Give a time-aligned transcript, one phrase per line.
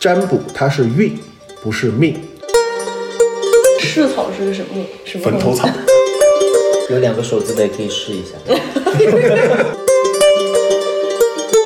[0.00, 1.14] 占卜它是运，
[1.62, 2.18] 不是命。
[3.78, 4.68] 赤草是个什么
[5.04, 5.24] 什么？
[5.24, 5.68] 坟头草。
[6.88, 8.30] 有两个手字的也可以试一下。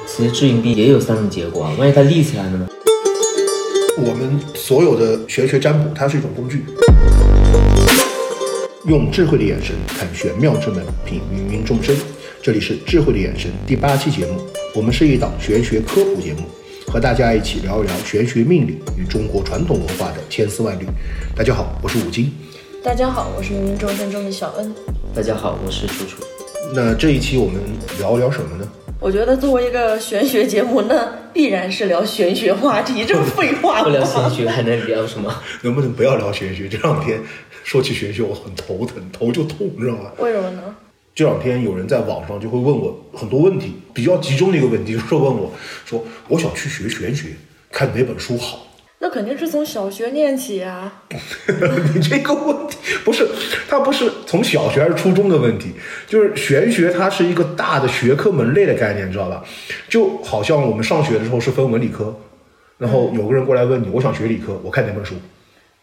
[0.08, 2.68] 其实掷硬币也有三种结果啊，万一它立起来了呢？
[3.98, 6.64] 我们所有的玄学占卜，它是一种工具，
[8.88, 11.96] 用智慧的眼神看玄妙之门，品芸芸众生。
[12.42, 14.40] 这里是智慧的眼神第八期节目，
[14.74, 16.40] 我们是一档玄学科普节目。
[16.94, 20.86] 和大家一起聊一聊玄学命理与中国传统文化的千丝万缕。
[21.34, 22.32] 大家好，我是五金。
[22.84, 24.72] 大家好，我是芸芸众生中的小恩。
[25.12, 26.22] 大家好，我是楚楚。
[26.72, 27.60] 那这一期我们
[27.98, 28.68] 聊聊什么呢？
[29.00, 33.04] 我觉得作为一个玄学节目，那必然是聊玄学话题。
[33.04, 35.34] 这废话 不聊玄学还能聊什么？
[35.62, 36.68] 能不能不要聊玄学？
[36.68, 37.20] 这两天
[37.64, 40.12] 说起玄学，我很头疼，头就痛，你知道吗？
[40.20, 40.62] 为什么呢？
[41.14, 45.52] 这两天有人在网上就会问我很多问题，比较集中的一个问题就是问我
[45.84, 47.28] 说：“我想去学玄学，
[47.70, 48.66] 看哪本书好？”
[48.98, 51.04] 那肯定是从小学念起啊。
[51.94, 53.28] 你这个问题不是，
[53.68, 55.72] 它不是从小学还是初中的问题，
[56.08, 59.44] 就是玄学它是一个大的学科门类的概念，知道吧？
[59.88, 62.18] 就好像我们上学的时候是分文理科，
[62.78, 65.14] 然后有个人过来问你：“我想学理科，我看哪本书？”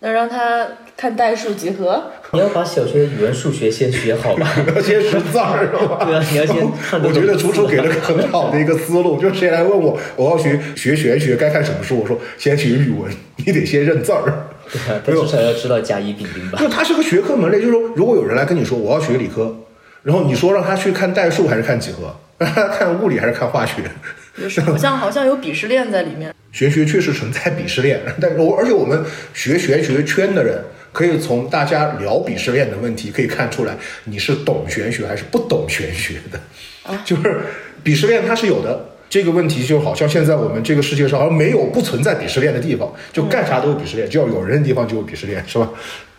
[0.03, 0.65] 那让他
[0.97, 2.11] 看代数几何？
[2.33, 4.47] 你要把小学的语文、数学先学好吧，
[4.83, 6.03] 先识字儿是吧？
[6.03, 13.11] 对啊，你要先看我觉得楚楚给了个很好的一个思路，就是谁来问我 我要学学玄学该看什么书，我说先学语文，
[13.45, 14.47] 你得先认字儿。
[14.71, 16.57] 对啊，他至少要知道甲乙丙丁吧？
[16.59, 19.55] 就它是个学科门类，就是说，如果有人来跟你说我要学理科，
[20.01, 23.83] 然后你说让他去看代数还是看几何，让他看物理还是看化学？
[24.65, 26.33] 好像好像有鄙视链在里面。
[26.51, 36.39] 玄学确实存在鄙视链， 但是我而且我们学玄学圈的人，可以从大家聊鄙视链的问题可以看出来，你是懂玄学还是不懂玄学的。
[36.83, 37.41] 啊， 就是
[37.83, 45.69] 鄙视链它是有的，这个问题就好像现在我们这个世界上，而没有不存在鄙视链的地方，就干啥都有鄙视链，只要有人的地方就有鄙视链，是吧？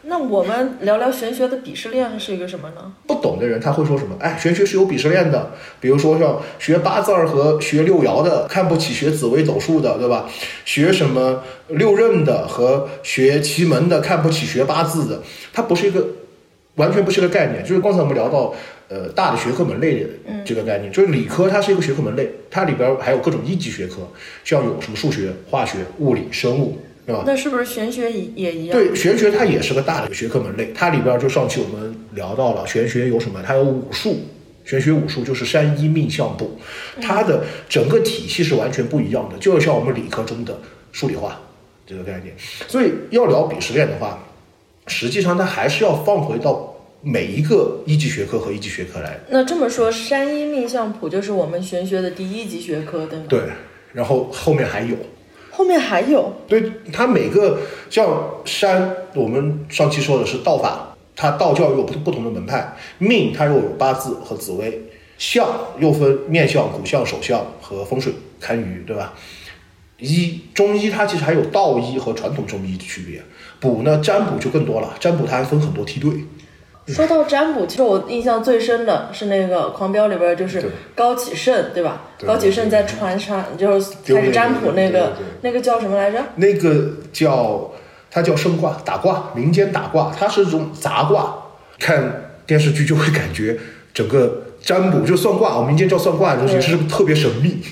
[0.04, 2.92] 那我们聊聊玄学的鄙视链是一个什么呢？
[3.06, 4.16] 不懂的人他会说什么？
[4.18, 10.28] 哎，玄学是有鄙视链的，比如说像学八字儿和学六爻的看不起学紫微斗数的，对吧？
[10.64, 16.04] 学什么六壬的和学奇门的看不起学八字的，它不是一个
[16.74, 17.62] 完全不是一个概念。
[17.62, 18.52] 就是刚才我们聊到
[18.88, 20.10] 呃大的学科门类的
[20.44, 23.98] 这个概念，就是理科它是一个学科门类，它里边还有各种一级学科，
[24.42, 26.76] 像有什么数学、化学、物理、生物。
[27.04, 27.24] 对吧？
[27.26, 28.78] 那是不是玄学也一样？
[28.78, 33.42] 对，玄学它也是个大的学科门类，它里边就上期我们聊到了玄学有什么？
[33.44, 34.20] 它有武术，
[34.64, 36.58] 玄学武术就是山医命相卜，
[37.00, 40.60] 它的整个体系是完全不一样的，就像我们理科中的
[40.92, 41.40] 数理化
[41.84, 42.32] 这个概念。
[42.68, 44.24] 所以要聊鄙视链的话，
[44.86, 49.18] 实际上它还是要放回到每一个一级学科和一级学科来。
[49.28, 53.24] 那这么说，山医命相卜就是我们玄学的第一级学科，对吗？
[53.28, 53.40] 对，
[53.92, 54.96] 然后后面还有。
[55.54, 57.58] 后面还有，对它每个
[57.90, 58.08] 像
[58.46, 64.82] 山，我们上期说的是道法，它道教又有不不同的门派，命它又有八字和紫微，
[65.18, 65.46] 相
[65.78, 69.12] 又分面相、骨相、手相和风水堪舆，对吧？
[69.98, 73.22] 医中医它其实还有道医和传统中医的区别，
[73.60, 76.10] 卜呢占卜就更多了，占卜它还分很多梯队。
[76.88, 80.64] 说到占卜，其实我印象最深的是那个《狂飙》里边，就是
[80.96, 82.02] 高启盛，对吧？
[82.26, 86.18] 高启盛在船上就是开始占卜，那个那个叫什么来着？
[86.36, 87.70] 那个叫
[88.10, 91.36] 他叫生卦打卦，民间打卦，它是一种杂卦。
[91.78, 93.58] 看电视剧就会感觉
[93.94, 97.62] 整个占卜就算卦，我们民间叫算卦的东西是特别神秘。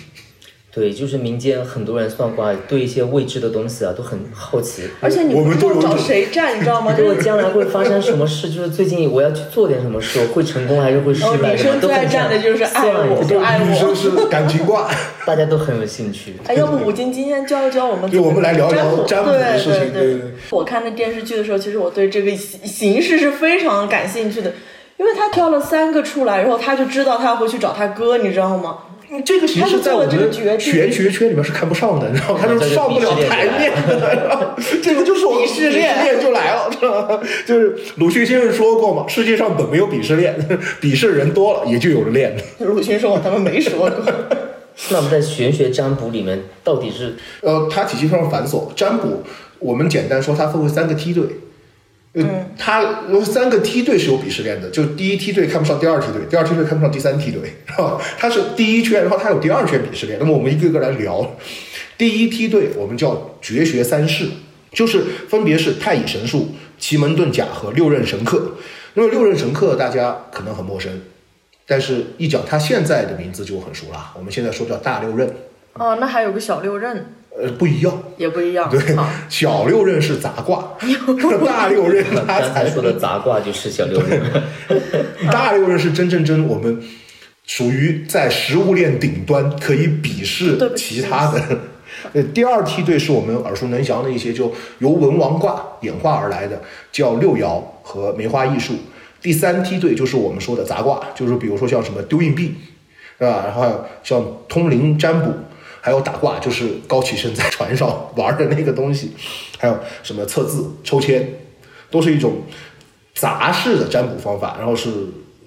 [0.73, 4.85] 对，就是民间很多人算卦，对一些未知的东西啊都很好奇。
[5.01, 6.95] 而且你不知道找谁占，你知道吗？
[6.99, 11.51] 如果将来会发生什么事，就是最近我要去做点什么事，会成功还是会失败？
[11.53, 13.67] 女生最爱占的就是爱我，就，爱我。
[13.67, 14.89] 女生是感情卦，
[15.27, 16.37] 大家都很有兴趣。
[16.47, 18.09] 哎，要不五金今天教一教我们？
[18.09, 19.93] 对，我们来聊聊占卜的事情。
[19.93, 20.21] 对对。
[20.51, 24.53] 我看那电视剧的时候，其实我对这个形形式是非常感兴趣的，
[24.99, 28.79] 因为他挑了三个出来，然后他就知道他要回去找他哥，你知道吗？
[29.25, 32.41] 这个其实在我们玄学圈里面是看不上的，你知道吗？
[32.41, 34.55] 他就上不了台面的。
[34.81, 37.21] 这个就是我鄙视链就来了，知道吗？
[37.45, 40.39] 就是鲁迅先生说过嘛，世界上本没有鄙视链，
[40.81, 42.37] 鄙视人多了也就有了链。
[42.61, 43.91] 鲁迅说，他们没说过。
[44.91, 47.15] 那我们在玄学占卜里面到底是？
[47.41, 48.73] 呃，它体系非常繁琐。
[48.75, 49.23] 占卜
[49.59, 51.25] 我们简单说，它分为三个梯队。
[52.15, 58.01] 嗯，它三个梯队是有鄙视链的，就第一梯队看不上第二梯队，第二梯队看不上第三梯队， 是吧？
[58.19, 60.19] 它是第一圈，然后它有第二圈鄙视链。
[60.19, 61.37] 那么我们一个个来聊。
[61.97, 64.29] 第一梯队我们叫绝学三式，
[64.73, 66.49] 就是分别是太乙神术、
[66.79, 68.57] 奇门遁甲和六壬神课。
[68.95, 71.01] 那么六壬神课大家可能很陌生，
[71.67, 74.13] 但是一讲他现在的名字就很熟了。
[74.19, 75.31] 我们现在说叫大六壬。
[75.75, 77.05] 哦，那还有个小六壬。
[77.39, 78.69] 呃，不一样，也不一样。
[78.69, 78.81] 对，
[79.29, 80.77] 小六壬是杂卦，
[81.47, 84.21] 大六壬他才说的杂卦就是小六壬。
[85.31, 86.83] 大六壬是真正真我们
[87.47, 91.41] 属于在食物链顶端，可以鄙视其他的。
[92.13, 96.61] 呃，第二梯队是我们耳熟能详的一些，就由文王卦演化而来的，
[96.91, 98.75] 叫六爻和梅花易数。
[99.23, 102.55] 第三梯队就是我们说的杂卦，就是比如说像什么丢硬币，
[103.19, 103.45] 对吧？
[103.47, 105.33] 然后像通灵占卜。
[105.81, 109.13] 还有打卦，就是高启盛在船上玩的那个东西，
[109.59, 111.29] 还有什么测字、抽签，
[111.91, 112.43] 都是一种
[113.15, 114.57] 杂式的占卜方法。
[114.59, 114.91] 然后是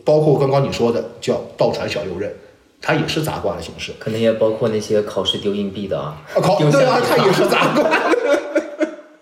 [0.04, 2.32] 包括刚刚你说的叫倒船小六壬，
[2.82, 3.94] 它也是杂卦的形式。
[4.00, 7.90] 可能也包括那些考试丢硬币的啊，考对啊，它也是杂卦。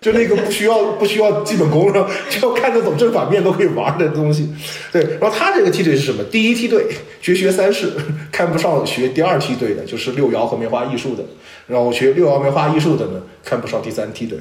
[0.02, 2.10] 就那个不需要不需要基本功 然后？
[2.28, 4.52] 就要看得懂正反面都可以玩的东西。
[4.90, 6.24] 对，然后他这个梯队是什么？
[6.24, 6.84] 第一梯队
[7.20, 7.92] 绝学三式，
[8.32, 11.24] 看不上学第二梯队的，就是六爻和梅花易数的。
[11.68, 14.40] 然后学六爻梅花易数的呢，看不上第三梯队。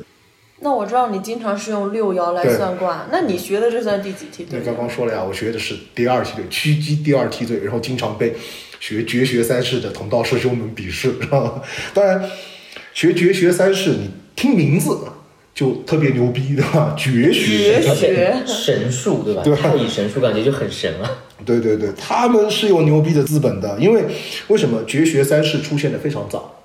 [0.64, 4.60] 那我知道你经常是用六爻来算卦，那你学的这算第几梯队？
[4.60, 8.34] 对刚刚说了呀，我学的是第二梯队，屈居第二梯队，然后经常被
[8.80, 11.14] 学绝学三式的同道师兄们鄙视？
[11.94, 12.28] 当然，
[12.94, 14.98] 学绝学三式，你听名字。
[15.54, 16.96] 就特别牛逼，对吧？
[16.98, 17.82] 绝学，
[18.46, 19.44] 神术，对吧？
[19.56, 21.18] 太乙神术感觉就很神了。
[21.46, 24.06] 对对对，他们是有牛逼的资本的，因为
[24.48, 26.56] 为什么绝学三世出现的非常早？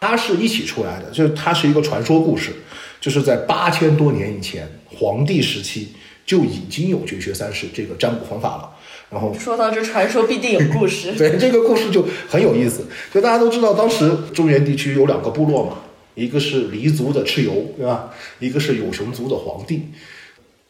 [0.00, 2.52] 它是一起出来的，就是它是一个传说故事，
[3.00, 5.92] 就是在八千多年以前，黄帝时期
[6.26, 8.70] 就已经有绝学三世这个占卜方法了。
[9.10, 11.12] 然后说到这传说，必定有故事。
[11.18, 12.86] 对，这个故事就很有意思。
[13.12, 15.78] 就大家都知道，当时中原地区有两个部落嘛。
[16.14, 18.10] 一个是黎族的蚩尤，对吧？
[18.38, 19.88] 一个是有熊族的皇帝。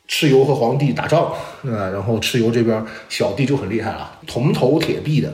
[0.09, 1.89] 蚩尤和皇帝打仗，对吧？
[1.89, 5.33] 然后蚩尤这边小弟就很厉害了，铜头铁臂的，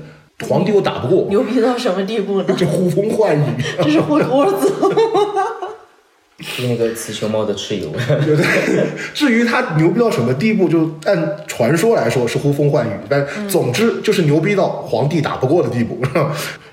[0.49, 1.27] 皇帝又打不过。
[1.29, 2.55] 牛逼到什么地步呢？
[2.57, 3.43] 这呼风唤雨，
[3.83, 4.73] 这是火锅子。
[6.41, 7.91] 是那个雌雄猫的蚩尤。
[8.25, 8.47] 对对。
[9.13, 16.01] 至于他牛逼到什么地步，就按传说来说是呼风唤雨，但总之就是牛逼到皇帝打不过的地步。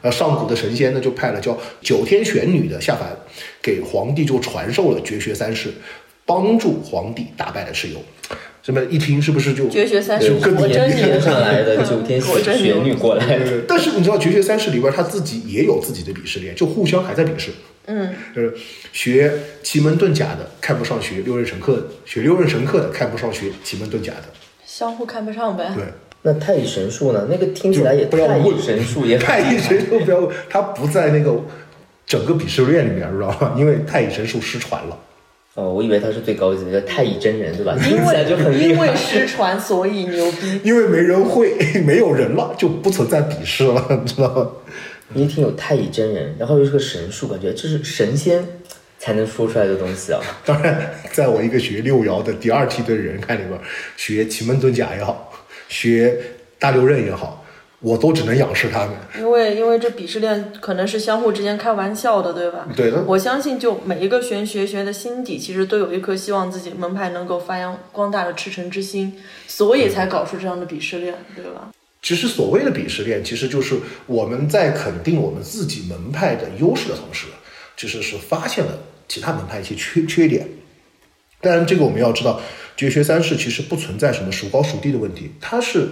[0.02, 3.10] 呃， 上古的神仙呢，就派了叫九天玄女的下凡，
[3.62, 5.74] 给皇帝就传授了绝学三式，
[6.26, 8.00] 帮助皇帝打败了蚩尤。
[8.62, 13.40] 这么一听是不是就绝学三式更真 天上来的九天玄女过来？
[13.68, 17.52] 但是你知道绝学三式里边他自己也有自己的鄙视链，就互相还在鄙视。
[17.88, 18.54] 嗯，就是
[18.92, 24.24] 学奇门遁甲的看不上学六壬神课的，学六壬神课的看不上学奇门遁甲的，
[24.66, 25.72] 相互看不上呗。
[25.76, 25.86] 对，
[26.24, 27.28] 那太乙神术呢？
[27.30, 31.40] 那个听起来也太乙神术也太乙神术不要，它不在那个
[32.06, 33.56] 整个鄙视链里面，知道吧？
[33.58, 34.98] 因为太乙神术失传了。
[35.56, 37.76] 哦，我以为他是最高级的太乙真人，对吧？
[37.90, 40.60] 因为 就很因为失传，所以牛逼。
[40.64, 41.54] 因为没人会，
[41.86, 44.52] 没有人了，就不存在鄙视了，你知道吗？
[45.14, 48.44] 一听有太乙真人，然后又是个神术，感觉这是神仙
[49.00, 50.20] 才能说出来的东西啊！
[50.44, 53.58] 当然，在我一个学六爻的第二梯队的人看里边，
[53.96, 55.32] 学奇门遁甲也好，
[55.70, 56.18] 学
[56.60, 57.45] 大六壬也好，
[57.86, 58.96] 我都只能仰视他们。
[59.20, 62.68] 因为因为这鄙视链可能是相互之间开玩笑的，对吧？
[62.76, 63.04] 对的。
[63.04, 71.70] 我相信，就每一个玄学学的心底，其实都有一颗希望自己门派能够发扬光大的赤诚之心，所以才搞出这样的鄙视链，对吧？
[72.02, 73.76] 其实所谓的鄙视链，其实就是
[74.08, 77.28] 我们在肯定我们自己门派的优势的同时，
[77.78, 80.48] 其实是发现了其他门派一些缺缺点。
[81.40, 82.42] 当然，这个我们要知道，
[82.76, 85.90] 绝学三世其实不存在什么孰高孰低的问题，它是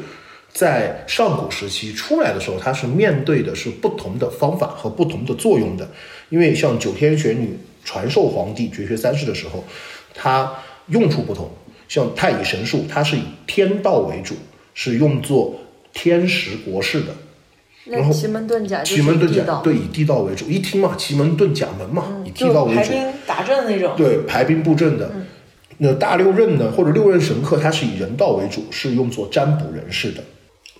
[0.53, 5.89] 在上古时期出来的时候，它是面对的是不同的方法和不同的作用的。
[6.29, 9.63] 因为像九天玄女传授皇帝绝学三式的时候，
[10.13, 10.53] 它
[10.88, 11.50] 用处不同。
[11.89, 14.36] 像太乙神术，它是以天道为主，
[14.74, 15.55] 是用作。
[15.95, 17.13] 天时国事的，
[17.86, 25.12] 然后奇门遁甲，奇门遁甲对以地道为主，一听嘛，奇门遁甲门嘛，以地道为主，排兵打阵那种，对，排兵布阵的。
[25.77, 30.24] 那大六壬呢，或者六壬神课，它是以人道为主，是用作占卜人士的。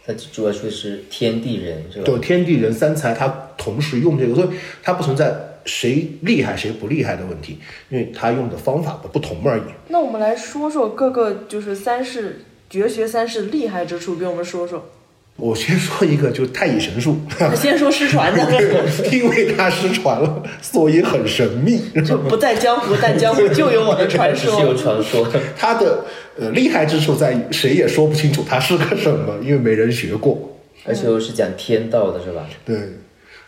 [0.06, 2.04] 它主要说是天地人，是吧？
[2.06, 4.50] 对，天地人三才，它同时用这个，所以
[4.82, 5.34] 它不存在
[5.66, 9.64] 谁厉害谁不厉害的问题，因为它用的方法不不同而已。
[9.88, 14.90] 那我们来说说各个就是三世绝学三世厉害之处，给我们说说。
[15.36, 17.18] 我先说一个，就太乙神术。
[17.58, 18.42] 先说失传的，
[19.12, 21.82] 因为它失传了，所以很神秘。
[22.06, 24.62] 就不在江湖，但江湖就有我的传说。
[24.62, 25.28] 有传说。
[25.58, 26.06] 它的
[26.40, 30.50] 呃厉害之处在于，谁也说不清楚它是个什么，因为没人学过。
[30.86, 32.46] 而且又是讲天道的，是吧？
[32.64, 32.78] 对，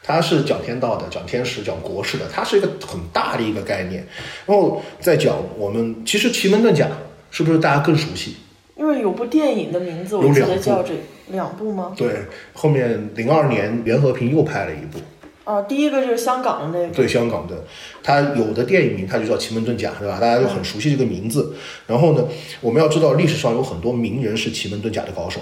[0.01, 4.07] 它是讲天道的，讲天时，讲国事的，它是一个很大的一个概念。
[4.47, 6.87] 然后再讲我们，其实奇门遁甲
[7.29, 8.37] 是不是大家更熟悉？
[8.77, 10.93] 因为有部电影的名字，我记得叫这
[11.27, 11.93] 两部吗？
[11.95, 14.99] 对，后面零二年袁和平又拍了一部，
[15.43, 16.93] 啊，第一个就是香港的那个。
[16.93, 17.63] 对，香港的，
[18.03, 20.19] 它有的电影名它就叫《奇门遁甲》，对吧？
[20.19, 21.55] 大家就很熟悉这个名字。
[21.87, 22.27] 然后呢，
[22.59, 25.39] 我们要知道历史上有很多名人是奇门遁甲的高手，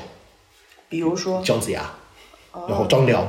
[0.87, 1.91] 比如说姜子牙，
[2.67, 3.27] 然后张良。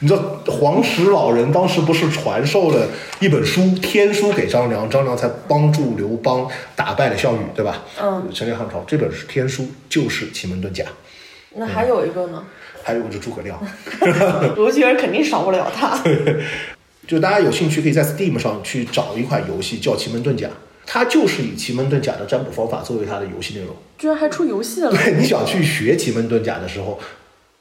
[0.00, 2.86] 你知道黄石老人当时不是传授了
[3.20, 7.84] 一本书《天书》给张良，张良才帮助刘邦打败了项羽，对吧？
[8.00, 8.28] 嗯。
[8.32, 10.84] 成立汉朝，这本是《天书》，就是奇门遁甲。
[11.54, 12.44] 那还有一个呢？
[12.84, 13.58] 还有一个是诸葛亮。
[14.56, 15.98] 罗杰肯定少不了他。
[17.06, 20.46] 就大家有兴趣，可以在 Steam 上去找一款游戏叫《奇门遁甲》，
[20.86, 23.74] 它就是以奇门遁甲的占卜方法作为它的游戏内容。
[23.96, 24.90] 居然还出游戏了！
[24.92, 27.00] 对，你想去学奇门遁甲的时候。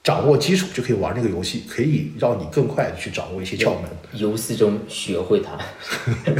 [0.07, 3.89] 掌握基础就可以玩这个游戏，可以让你更快的去掌握一些窍门。
[4.13, 5.59] 游戏中学会它，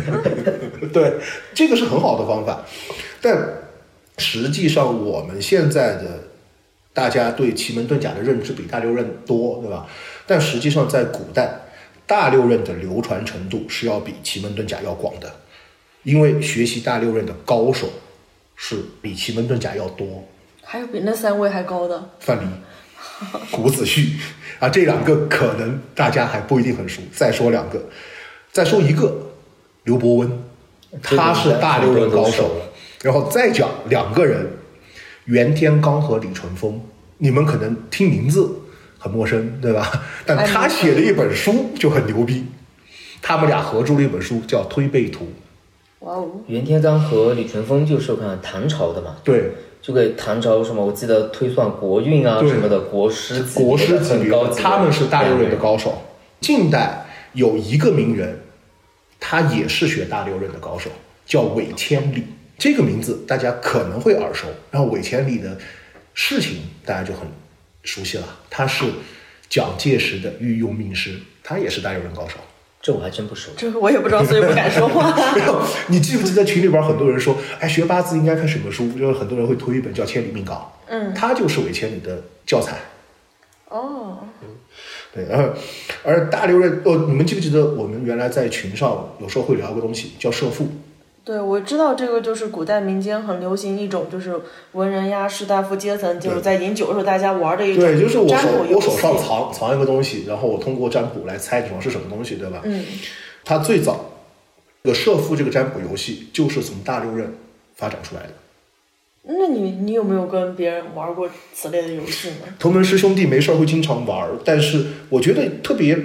[0.94, 1.16] 对，
[1.54, 2.64] 这个是很好的方法。
[3.22, 3.46] 但
[4.18, 6.24] 实际上，我们现在的
[6.94, 9.86] 大家对奇门遁甲的认知比大六壬多，对吧？
[10.26, 11.60] 但实际上，在古代，
[12.06, 15.30] 大六壬的流传程度是要比奇门遁甲要广的，
[16.04, 17.90] 因为学习大六壬的高手
[18.56, 20.24] 是比奇门遁甲要多。
[20.64, 22.12] 还有比那三位还高的？
[22.22, 22.44] 范蠡。
[23.58, 24.10] 伍子胥
[24.60, 27.02] 啊，这两个可能大家还不一定很熟。
[27.14, 27.82] 再说两个，
[28.52, 29.16] 再说一个，
[29.84, 30.44] 刘伯温，
[31.02, 32.56] 他是大刘的高手。
[33.04, 34.48] 然后再讲两个人，
[35.26, 36.82] 袁天罡和李淳风，
[37.20, 38.50] 你们可能听名字
[38.98, 40.04] 很陌生，对吧？
[40.26, 42.46] 但他写的一本书就很牛逼，
[43.22, 45.26] 他们俩合著了一本书叫《推背图》。
[46.06, 46.28] 哇哦！
[46.48, 49.18] 袁天罡和李淳风就是看唐朝的嘛？
[49.24, 49.52] 对。
[49.88, 50.86] 就给唐朝什么？
[50.86, 56.04] 我记得推算国运啊什么的，国师国师级别，他们是大六壬的高手。
[56.42, 58.38] 近代有一个名人，
[59.18, 60.90] 他也是学大六壬的高手，
[61.26, 62.26] 叫韦千里。
[62.58, 64.48] 这个名字大家可能会耳熟。
[64.72, 65.58] 然后韦千里的
[66.14, 67.26] 事情大家就很
[67.84, 68.84] 熟悉了，他是
[69.48, 72.36] 蒋介石的御用命师，他也是大六壬高手。
[72.88, 75.14] 这我还真不熟，这个我也不知道，所以不敢说话。
[75.36, 78.90] 没有， 你记不记得群里边很多人说，哎，学八字应该看什么书？
[78.94, 82.78] 就是很多人会推一本叫《千里命稿》，嗯，他就是韦千里的教材。
[83.68, 84.48] 哦，嗯，
[85.14, 85.50] 对，然后
[86.02, 90.70] 而大刘人，哦，你们记不记得我们原来在群上有时候会聊个东西叫社父？
[91.28, 94.34] 对，我知道这个就是古代民间很流行一种，就是
[94.72, 102.62] 文人呀、士大夫阶层就是在饮酒的时候大家玩的一种对，就是我手我手上藏藏一个东西，然后我通过占卜来猜对方是什么东西，对吧？
[102.64, 102.82] 嗯，
[103.44, 104.10] 它最早
[104.86, 107.34] 这个射父这个占卜游戏就是从大六壬
[107.76, 108.30] 发展出来的。
[109.24, 112.46] 那你你有没有跟别人玩过此类的游戏呢？
[112.58, 116.00] 同门师兄弟没事会经常玩，但是我觉得特别。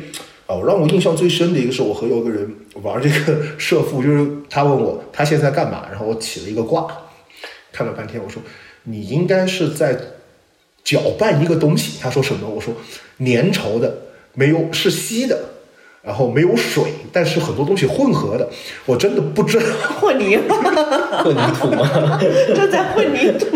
[0.49, 6.87] 哦，让我印象最深的一个是我和有个人玩这个射父，就是他问我他现在干嘛，然后我起了一个卦，
[7.71, 8.43] 看了半天，我说
[8.85, 9.99] 你应该是在
[10.83, 11.99] 搅拌一个东西。
[12.01, 12.49] 他说什么？
[12.49, 12.75] 我说
[13.19, 13.95] 粘稠的，
[14.35, 15.39] 没有是稀的，
[16.03, 18.49] 然后没有水，但是很多东西混合的，
[18.87, 19.67] 我真的不知道
[20.01, 22.19] 混凝土吗？
[22.55, 23.47] 这在混凝土。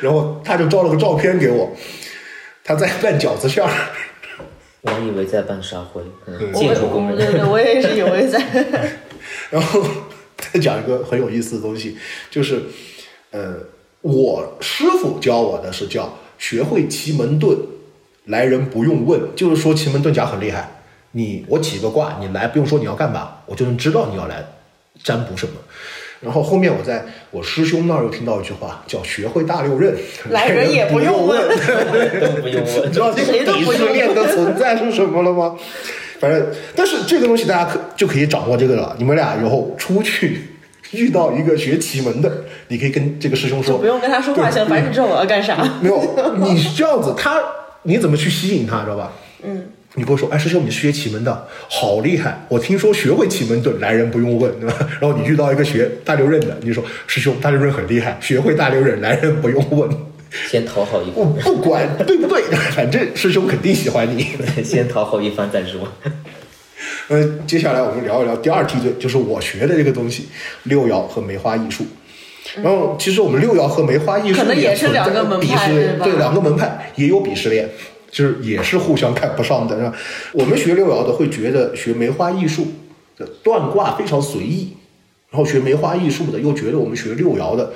[0.00, 1.70] 然后他就照了个照片给我，
[2.62, 3.70] 他在拌饺子馅儿。
[4.82, 6.02] 我以为在办沙灰，
[6.54, 7.16] 建筑工人。
[7.16, 8.38] 对对，我也是以为在。
[9.50, 9.84] 然后
[10.36, 11.98] 再讲一个很有意思的东西，
[12.30, 12.62] 就是，
[13.30, 13.56] 呃，
[14.00, 17.56] 我师傅教我的是叫学会奇门遁，
[18.26, 20.82] 来人不用问，就是说奇门遁甲很厉害。
[21.12, 24.44] 你我起个卦，你来不用说你要干嘛，我就能知道你要来
[25.02, 25.54] 占卜什么。
[26.20, 29.94] 然后后面我在我师兄那儿又听到一句话，叫“学会大六壬，
[30.30, 31.40] 来人也不用问，
[32.42, 35.56] 不用问，知道这个鄙视链的存在是什么了吗？
[36.20, 36.46] 反正，
[36.76, 38.94] 但是这个东西大家可就可以掌握这个了。
[38.98, 40.42] 你们俩以后出去
[40.90, 42.30] 遇到一个学奇门的，
[42.68, 45.56] 你可以跟这个师兄说，不用跟他说话，行，反正你知道我要干啥。
[45.80, 46.02] 没有，
[46.36, 47.40] 你是这样子，他
[47.84, 49.12] 你怎么去吸引他，知道吧？
[49.42, 49.70] 嗯。
[49.94, 52.46] 你跟我说，哎，师兄，你是学奇门的，好厉害！
[52.48, 54.76] 我听说学会奇门遁，来人不用问，对吧？
[55.00, 59.90] 然后你遇到一个学大六壬的，你说师兄，大六壬很厉害，学会大六壬，来人不用问，
[60.48, 64.28] 先讨好一番，不管对不对， 反正师兄肯定喜欢你，
[64.62, 65.88] 先讨好一番再说。
[67.08, 70.28] 呃，接下来我们聊一聊第二梯队，就是我学的这个东西，
[70.62, 71.84] 六爻和梅花易数。
[72.62, 77.68] 然后其实我们六爻和梅花易数也是两个门派，对，两个门派也有鄙视链。
[78.10, 79.96] 就是也是互相看不上的，是吧？
[80.32, 82.66] 我们学六爻的会觉得学梅花易数
[83.16, 84.74] 的断卦非常随意，
[85.30, 87.72] 然后学梅花易数的又觉得我们学六爻的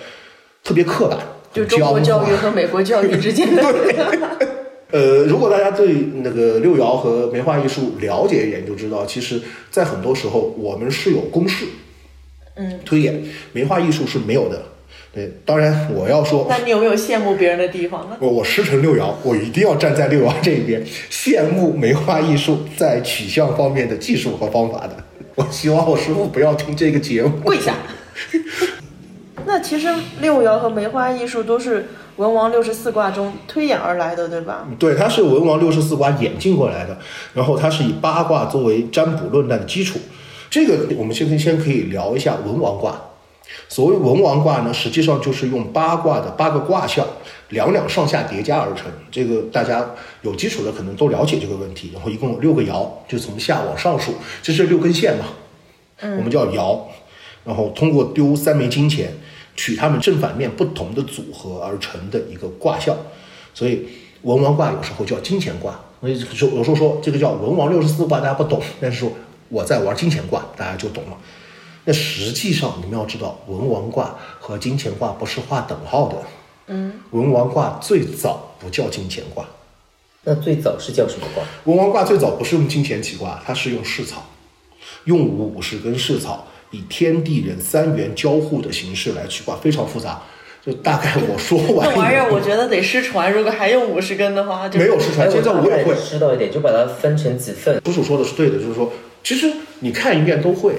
[0.63, 1.19] 特别刻板。
[1.53, 3.63] 就中国教育和美国教育之间的。
[4.91, 11.65] 呃，如果大家对那个六爻和梅花易数了解一点，就知道，其实，在很多时候我们是有公式，
[12.55, 14.63] 嗯，推演梅花易数是没有的。
[15.15, 18.17] 对，当然我要说，那你有没有羡慕别人的地方呢？
[18.19, 24.97] 我我师承六爻，我一定要站在六爻这一边，羡慕梅花艺术在取向方面的技术和方法的。
[25.37, 27.77] 我希望我师傅不要听这个节目，跪下。
[29.47, 29.89] 那其实
[30.21, 34.67] 六爻和梅花艺术都是文王六十四卦中推演而来的，对吧？
[34.81, 36.99] 对，它是文王六十四卦演进过来的，
[37.35, 40.01] 然后它是以八卦作为占卜论断的基础。
[40.51, 43.01] 这个我们先先可以聊一下文王卦。
[43.69, 47.07] 所谓文王卦呢，实际上就是用八卦的八个卦象
[47.51, 48.87] 两两上下叠加而成。
[49.11, 49.89] 这个大家
[50.23, 51.91] 有基础的可能都了解这个问题。
[51.93, 55.27] 然后一共有六个爻，就从下往上数，这是六根线嘛？
[56.01, 56.81] 嗯，我们叫爻。
[57.45, 59.13] 然后通过丢三枚金钱，
[59.55, 62.97] 取它们正反面不同的组合而成的一个卦象。
[63.53, 63.87] 所以
[64.23, 65.79] 文王卦有时候叫金钱卦。
[66.01, 66.19] 所以
[66.55, 69.13] 有时候说这个叫文王六十四卦，大家不懂，但是说
[69.49, 71.17] 我在玩金钱卦，大家就懂了。
[71.85, 76.17] 那实际上，你们要知道，文王卦和金钱卦不是画等号的。
[76.69, 79.45] 嗯，文王卦最早不叫金钱卦，
[80.25, 81.45] 那最早是叫什么卦？
[81.65, 84.25] 文王卦最早不是用金钱起卦，它是用蓍草，
[85.05, 90.23] 用五十根蓍草，以天地人三元交互的形式来起卦，非常复杂。
[90.65, 91.87] 就大概我说完。
[91.87, 95.31] 这玩意儿我觉得得失传，如果还用五十根的话，就没有失传。
[95.31, 97.79] 现在我也会知道一点，就把它分成几份。
[97.85, 98.91] 叔叔说的是对的，就是说，
[99.23, 100.77] 其实你看一遍都会。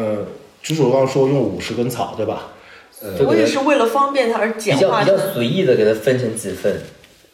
[0.00, 0.16] 嗯。
[0.16, 0.26] 呃，
[0.62, 2.52] 朱主刚刚说用五十根草，对吧？
[3.02, 6.80] 呃，我也是为了方便它而简化比较比较随意的给它分成几份。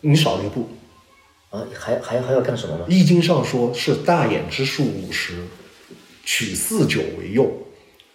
[0.03, 0.69] 你少了一步。
[1.51, 2.85] 啊，还还还要干什么吗？
[2.89, 5.35] 易经上说是大衍之数五十，
[6.25, 7.51] 取四九为用。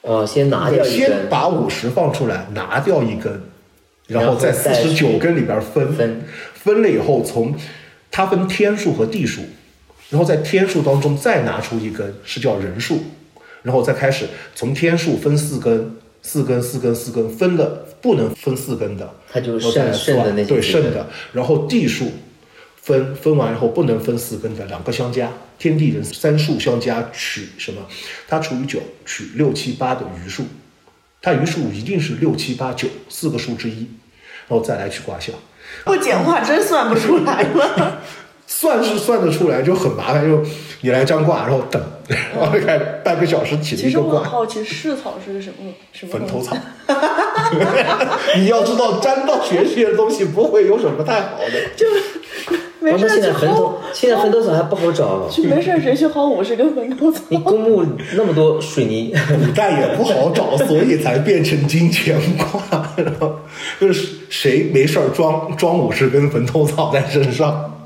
[0.02, 1.08] 呃，先拿掉一根。
[1.10, 3.42] 先把五十放出来，拿掉一根，
[4.08, 7.56] 然后在四十九根里边分分分了以后，从
[8.10, 9.42] 它分天数和地数，
[10.10, 13.04] 然后在天数当中再拿出一根，是叫人数。
[13.64, 21.08] 然后再开始从天数分四根，四根四根四根分的不能分四根的，它就剩剩的那对剩的。
[21.34, 22.12] 然后地数
[22.76, 27.82] 分分完以后不能分四根的，两个相加，天地人三数相加取什么？
[28.28, 30.46] 它除以九取六七八的余数，
[31.22, 33.88] 它余数一定是六七八九四个数之一，
[34.48, 35.36] 然后再来取卦象。
[35.86, 38.02] 不简化真算不出来了。
[38.54, 40.30] 算是算得出来，就很麻烦。
[40.30, 40.44] 就
[40.82, 41.82] 你来占卦，然后等，
[42.36, 44.20] 然后开半个小时起一个卦。
[44.20, 46.12] 其实我好奇，蓍草是个什么什么？
[46.12, 46.58] 坟头草。
[48.36, 51.54] 你要知道，沾到玄学的东西不会有什么太好的。
[51.78, 51.86] 就
[52.82, 55.30] 没事现在坟头，现在坟头草还不好找。
[55.30, 57.22] 就没事谁去薅五十根坟头草？
[57.30, 57.86] 你公墓
[58.16, 62.92] 那么多水泥，古代也不好找，所以才变成金钱卦。
[62.98, 63.34] 然后
[63.80, 67.78] 就是谁没事装装五十根坟头草在身上。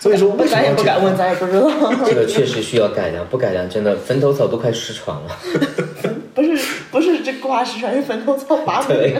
[0.00, 1.68] 所以说，咱也不敢问，咱也不知道。
[2.06, 5.36] 这个确实需要改良，不改良真的坟头草都快失传了。
[6.34, 6.56] 不是
[6.92, 9.12] 不是，这瓜失传是坟头草拔对，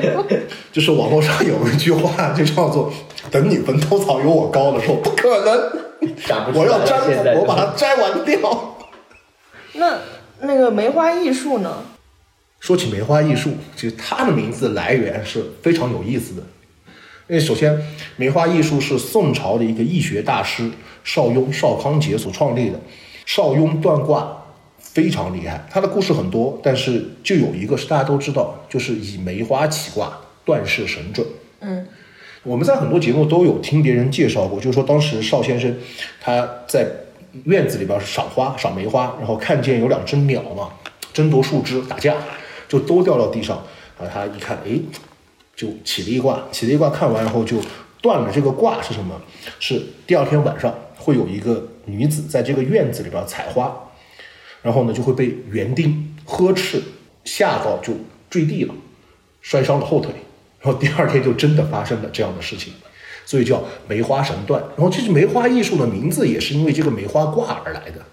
[0.71, 2.93] 就是网络上有一句话，就叫做
[3.29, 8.77] “等你坟头草有我高的时候”，不可能，我要摘，我把它摘完掉。
[9.73, 9.99] 那
[10.43, 11.83] 那个梅花艺术呢？
[12.61, 16.43] 说起梅花艺术，其实它的名字来源是非常有意思的。
[17.29, 17.79] 因为首先，
[18.17, 20.71] 梅花艺术是宋朝的一个易学大师
[21.05, 22.81] 邵雍、邵康节所创立的。
[23.27, 24.45] 邵雍断卦
[24.79, 31.27] 非常厉害，他的故事很多，但是就有一个是大家都知道，就是以梅花起卦，断事神准。
[31.61, 31.87] 嗯，
[32.45, 35.77] 我们在很多节目都有听别人介绍过，就是说当时邵先生
[36.23, 36.89] 他在
[37.45, 40.71] 院子里边赏花、赏梅花，然后看见有两只鸟嘛，
[41.13, 42.15] 争夺树枝打架，
[42.67, 43.63] 就都掉到地上，
[44.01, 44.81] 然后他一看，哎。
[45.59, 47.61] 就起了一卦，起了一卦，看完以后就
[48.01, 48.31] 断了。
[48.33, 49.21] 这个卦是什么？
[49.59, 53.77] 是第二天晚上会有一个女子在这个院子里边采花，
[54.63, 56.81] 然后呢就会被园丁呵斥，
[57.25, 57.93] 吓到就
[58.31, 58.75] 坠地了，
[59.41, 60.13] 摔伤了后腿。
[60.61, 62.73] 然后第二天就真的发生了这样的事情，
[63.27, 64.63] 所以叫梅花神断。
[64.77, 68.05] 然后其实梅花艺术的名字也是因为这个梅花卦而来的。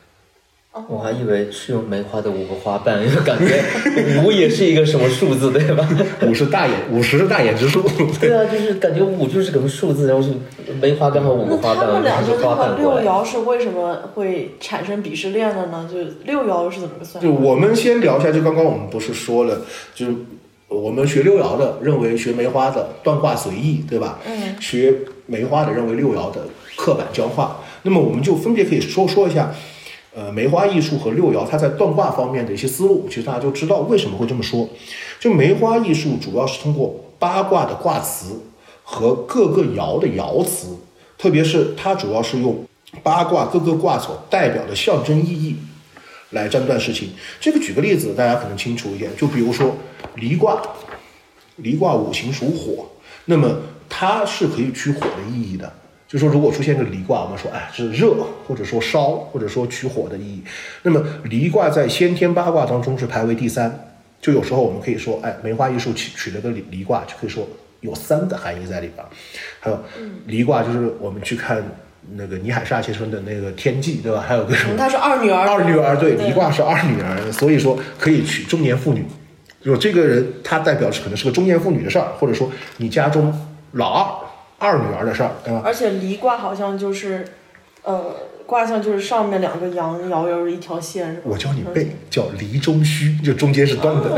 [0.89, 5.88] 我还以为是用梅花的五个花瓣，因为感觉五也是一个什么数字，对吧？
[6.27, 7.81] 五是大眼，五十是大眼之数。
[8.19, 10.33] 对啊，就是感觉五就是个数字，然后是
[10.81, 15.89] 梅花刚好五个花瓣，然后是花瓣六爻是为什么会产生鄙视链的呢？
[15.89, 17.23] 就六爻是怎么算？
[17.23, 19.61] 就我们先聊一下，就刚刚我们不是说了，
[19.93, 20.13] 就是
[20.67, 24.19] 我们学六爻的认为学梅花的断卦随意，对吧？
[24.27, 24.55] 嗯。
[24.59, 24.93] 学
[25.25, 26.41] 梅花的认为六爻的
[26.75, 29.55] 刻板僵化，那么我们就分别可以说说一下。
[30.15, 34.65] 呃，梅花艺术和六爻，它在断卦方面的一些思路，其实大家就知道为什么会这么说。
[35.19, 38.41] 就梅花艺术主要是通过八卦的卦辞
[38.82, 40.69] 和各个爻的爻辞，
[41.17, 42.65] 特别是它主要是用
[43.04, 45.58] 八卦各个卦所代表的象征意义
[46.30, 47.10] 来占断事情。
[47.41, 49.12] 这个举个例子，大家可能清楚一点。
[49.17, 49.75] 就比如说
[50.15, 50.62] 离卦，
[51.58, 52.88] 离卦五行属火，
[53.25, 53.54] 那么
[53.89, 55.69] 它是可以取火的意义的。
[56.07, 58.15] 就说如果出现个离卦，我们说哎是热，
[58.47, 60.43] 或者说烧，或者说取火的意义。
[60.83, 63.91] 那么离卦在先天八卦当中是排为第三。
[64.21, 67.47] 就有时候我们可以说，哎，梅花易数取取了个离离卦，就可以说
[67.81, 69.05] 有三个含义在里边。
[69.59, 69.79] 还有
[70.25, 71.63] 离卦，就是我们去看
[72.15, 74.23] 那个倪海厦先生的那个天际，对吧？
[74.27, 74.75] 还有个什么？
[74.75, 75.47] 他是二女儿。
[75.47, 79.05] 二女儿对，离卦是二女儿，所以说可以取中年妇女。
[79.63, 83.31] 就这个人，他代表是可能是个中年妇女的事儿，或者说你家中
[83.73, 84.24] 老二。
[84.57, 85.61] 二女儿的事儿，对吧？
[85.65, 87.25] 而且离卦好像就是，
[87.83, 88.15] 呃，
[88.45, 91.21] 卦象就是上面两个阳爻爻一条线。
[91.23, 94.09] 我教你背，叫离中虚，就中间是断的。
[94.09, 94.17] 中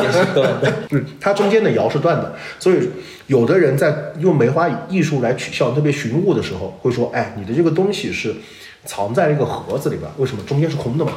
[0.00, 0.72] 间是断的。
[0.90, 2.90] 嗯， 它中间的爻是断的，所以
[3.26, 8.34] 有的人在用梅花艺术来取笑，特别寻物的时候，会说：“哎，你的这个东西是。”
[8.84, 11.12] 藏在一个盒子里边，为什么中间是空的嘛？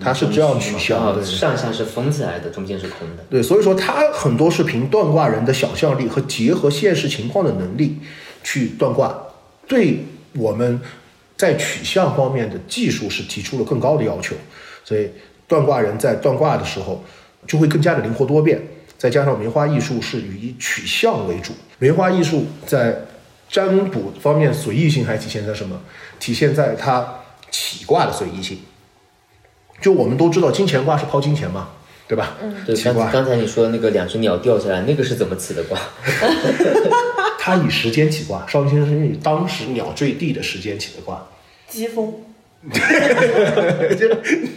[0.00, 3.24] 它是这样取向的，上下是封起来的，中间是空的。
[3.30, 7.98] 对，所以说它很多是凭断卦人的想象力和结合现实情况的能力
[8.42, 9.16] 去断卦，
[9.68, 10.80] 对我们
[11.36, 14.34] 在取向方面的技术是提出了更高的要求。
[14.84, 15.10] 所以
[15.46, 17.04] 断卦人在断卦的时候
[17.46, 18.60] 就会更加的灵活多变，
[18.98, 22.96] 再加上梅花易数是以取向为主，梅花易数在。
[23.48, 25.80] 占卜方面随意性还体现在什么？
[26.18, 28.58] 体现在它起卦的随意性。
[29.80, 31.68] 就我们都知道金钱卦是抛金钱嘛，
[32.08, 32.36] 对吧？
[32.42, 32.54] 嗯。
[32.64, 35.78] 对，刚刚才你说的那个两只鸟掉下来，那个是怎么起的卦？
[37.38, 41.26] 他以时间起卦，邵云先生是以当时鸟坠地的时间起的卦。
[41.68, 42.14] 疾风。
[43.98, 44.08] 就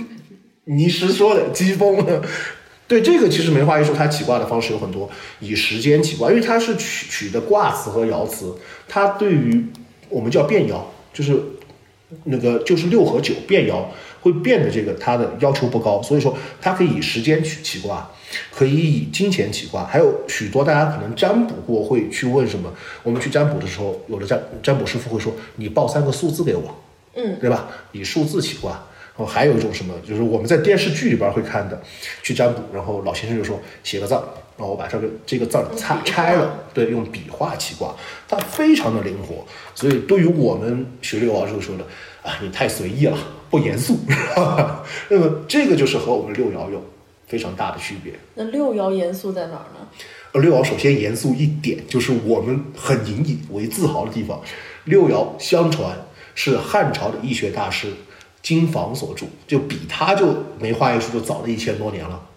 [0.65, 2.21] 你实说的疾风。
[2.87, 5.07] 对这个，其实梅花易数它起卦的方式有很多，
[5.39, 8.55] 以时间起卦，因为它是取取的卦辞和爻辞，
[8.87, 9.63] 它对于
[10.09, 10.81] 我们叫变爻，
[11.13, 11.37] 就是
[12.23, 13.83] 那个就是六和九变爻
[14.21, 18.09] 会变的这个，它的要求不高，所以说它可以以时间去起卦，
[18.51, 26.75] 可以以金钱起卦，还有许多大家可能占卜过会去问什么，我们去占卜的时候，有的占占卜师傅会说，你报三个数字给我，
[27.15, 27.67] 嗯，对吧？
[27.91, 28.83] 以数字起卦。
[29.19, 31.77] 哦，还有一种什么，就是我们在电视剧里边会看的，
[32.23, 34.23] 去占卜，然后老先生就说写个字儿，
[34.55, 37.93] 然后我把这个这个字儿拆拆了，对，用笔画起卦，
[38.29, 41.83] 它非常的灵活，所以对于我们学六爻时候说的
[42.23, 43.17] 啊，你太随意了，
[43.49, 43.99] 不严肃，
[45.09, 46.81] 那么这个就是和我们六爻有
[47.27, 48.13] 非常大的区别。
[48.35, 49.85] 那六爻严肃在哪儿呢？
[50.31, 54.39] 呃，六爻首先严肃一点，就是我们很引以为自豪的地方，
[54.85, 56.05] 六爻相传
[56.35, 57.89] 是汉朝的易学大师。
[58.41, 62.27] 金房所著，就比他就梅花易数就早了一千多年了。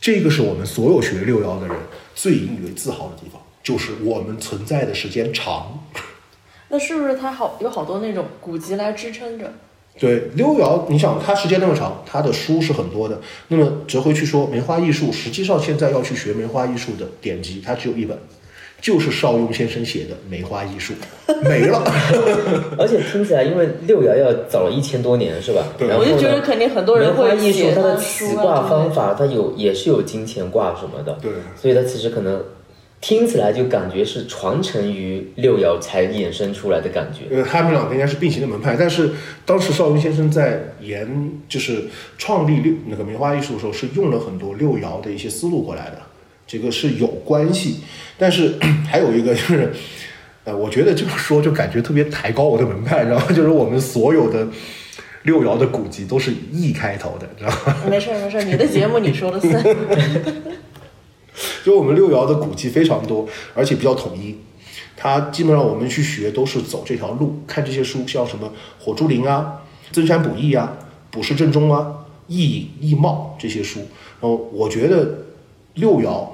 [0.00, 1.76] 这个是我们所有学六爻的人
[2.14, 5.80] 最引以为自豪的地方，就是我们存在的时间长。
[6.68, 9.52] 那是不是它好有好多那种古籍来支撑着？
[9.98, 13.20] 对，六爻，你想它时间那么长，它的书是很多的。
[13.48, 18.18] 那么折回去说梅花易数，实际上现在要去学梅花易数的典籍，它只有一本。
[18.84, 20.92] 就是邵雍先生写的《梅花易数》，
[21.48, 21.82] 没了。
[22.76, 25.64] 而且听起来，因为六爻要早了一千多年，是吧？
[25.78, 25.88] 对。
[25.96, 31.18] 我就觉得肯定很多人会写它的起卦方法，它有也是有金钱卦什么的。
[31.22, 31.32] 对。
[31.58, 32.44] 所以它其实可能
[33.00, 37.34] 听起来就感觉是传承于六爻才衍生出来的感觉。
[37.34, 39.08] 呃，他们两个应该是并行的门派，但是
[39.46, 41.84] 当时邵雍先生在研就是
[42.18, 45.96] 创立六那个梅花易数的时候，是用了很多六爻的一些思路过来的。
[46.46, 47.80] 这个是有关系，
[48.18, 48.54] 但是
[48.86, 49.72] 还有一个就是，
[50.44, 54.46] 呃，我觉得这么说就感觉特别抬高我的门派，然后就是我们所有的
[55.22, 57.76] 六爻的古籍都是“易”开头的，知道吗？
[57.88, 59.64] 没事没事，你的节目你说了算。
[61.64, 64.36] 就我们六爻的古籍非常多，而且比较统一，
[64.96, 69.62] 它基本上我们去学都是走这条路，看这些书，像什么《火珠林》啊，
[69.94, 70.76] 《增山补益》啊，
[71.14, 71.80] 《卜筮正中》啊，
[72.28, 73.80] 《易易貌》这些书，
[74.20, 75.20] 然后我觉得。
[75.76, 76.24] 六爻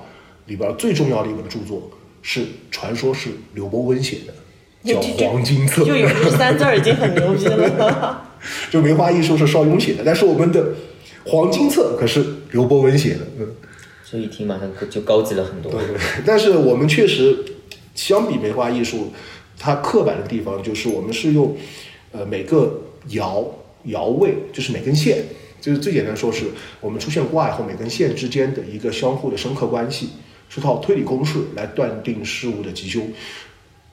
[0.50, 1.88] 里边最重要的一本著作
[2.22, 4.34] 是，传说是刘伯温写的，
[4.92, 5.82] 叫《黄金册》。
[5.86, 8.26] 就有这三字已经很牛逼了。
[8.68, 10.64] 就梅花易数是邵雍写的，但是我们的
[11.26, 13.20] 《黄金册》可是刘伯温写的。
[13.38, 13.54] 嗯，
[14.10, 15.70] 这一听马上就高级了很多。
[15.70, 15.96] 对对。
[16.26, 17.38] 但是我们确实
[17.94, 19.12] 相比梅花易数，
[19.56, 21.56] 它刻板的地方就是我们是用
[22.10, 23.46] 呃每个爻
[23.86, 25.22] 爻位，就是每根线。
[25.60, 26.46] 就是最简单说，是
[26.80, 30.08] 我们出现卦以后，每根线之间的一个相互的生克关系，
[30.50, 33.10] 是套推理公式来断定事物的吉凶，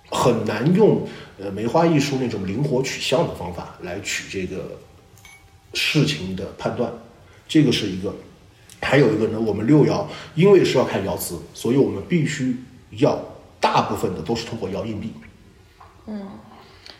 [0.10, 1.08] 很难用
[1.39, 4.78] 呃梅花易数那种灵活取向的方法来取这个
[5.76, 6.91] 事情的判断。
[7.48, 8.13] 这个是一个，
[8.82, 12.58] 还有一个呢，我们六爻因为是要看爻辞，所以我们必须
[12.98, 13.24] 要
[13.62, 15.13] 大部分的都是通过摇硬币。
[16.08, 16.28] 嗯，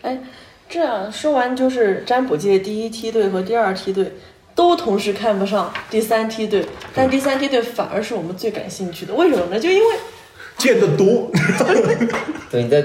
[0.04, 0.22] 哎，
[0.70, 4.14] 这样说完就是占卜界第一梯队和第二梯队。
[4.58, 9.14] 都同时看不上第三梯队，但第三梯队反而是我们最感兴趣的。
[9.14, 9.60] 为什么呢？
[9.60, 9.96] 就因为
[10.58, 11.30] 见得多，
[12.50, 12.84] 对，你在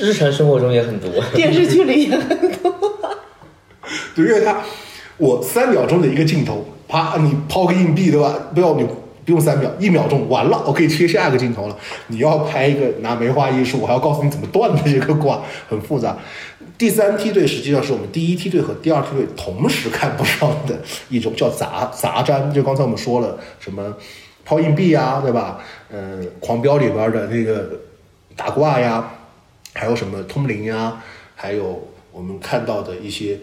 [0.00, 2.74] 日常生活中也很多，电视剧里也很多。
[4.16, 4.60] 对，因为他
[5.18, 8.34] 我三秒钟的一个镜头，啪，你抛个硬币，对吧？
[8.52, 11.76] 不要你不用三秒，一秒钟完了，我可以切下一个镜头了。
[12.08, 16.18] 你要拍一个拿梅花易数，我还要告诉你怎么断的一个卦，很复杂。
[16.78, 23.96] 第三梯队实际上是我们第一梯队和第二梯队同时看不上的一种叫杂杂占，就刚才我们说了什么
[24.44, 25.60] 抛硬币呀，对吧？
[25.90, 27.68] 嗯，狂飙里边的那个
[28.36, 29.12] 打卦呀，
[29.74, 31.02] 还有什么通灵呀，
[31.34, 33.40] 还有我们看到的一些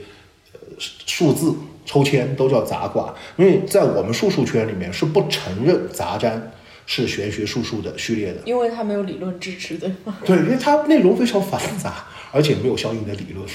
[0.54, 1.54] 呃数字
[1.86, 6.54] 抽签都叫杂卦，因为在我们术数圈里面是不承认杂占
[6.86, 10.16] 是玄学术数的序列的，因为它没有理论支持，对吗？
[10.26, 12.06] 对，因为它内容非常繁杂。
[12.36, 13.48] 而且没有相应的理论，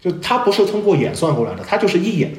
[0.00, 2.32] 就它不是通过演算过来的，它就是一眼，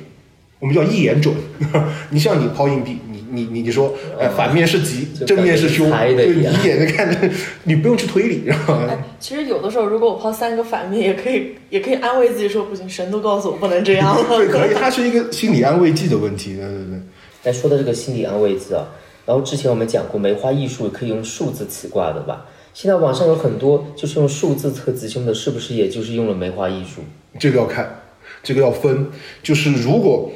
[0.59, 1.35] 我们叫一眼准。
[2.11, 7.29] 你像你抛硬币，你你你你说，哎，反面是吉，正面是凶，对，你一眼就看着，
[7.63, 8.75] 你不用去推理，然后。
[8.87, 14.23] 哎，其实有的时候，如果我抛三个反面，也可以，也可以安慰自己说，不行，神都告诉我不能这样了。
[14.37, 17.01] 对，可以，它是一个心理安慰剂的问题，对对对。
[17.43, 18.87] 但说的这个心理安慰剂啊，
[19.25, 22.45] 然后之前我们讲过，梅花易数可以用数字起卦的吧？
[22.75, 26.99] 现在网上有很多就是用数字测吉凶的，是不是也就是用了梅花易数？
[27.39, 28.01] 这个要看，
[28.43, 29.07] 这个要分。
[29.41, 30.29] 就是如果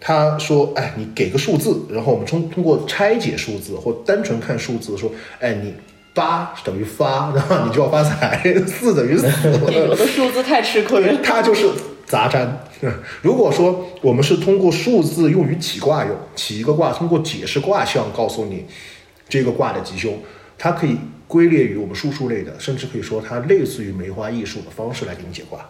[0.00, 5.72] 他说，哎，你给个数字，然后我们通通过拆解数字或单纯看数字说，哎，你
[6.12, 9.28] 八等于发， 然后你就要发财；四等于死。
[9.72, 11.16] 有的数字太吃亏。
[11.22, 11.70] 它就是
[12.04, 12.66] 杂占。
[13.22, 18.66] 如果说我们是通过数字用于起卦用，起一个卦，通过解释卦象告诉你
[19.28, 20.18] 这个卦的吉凶，
[20.58, 20.96] 它可以。
[21.26, 25.68] 归列于我们术数类的，甚至可以说它类似于梅花易数的方式来给你解卦。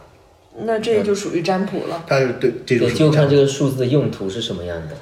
[0.66, 2.04] 那这就属于占卜了。
[2.06, 4.96] 它对这种就看这个数字的用途是什么样的。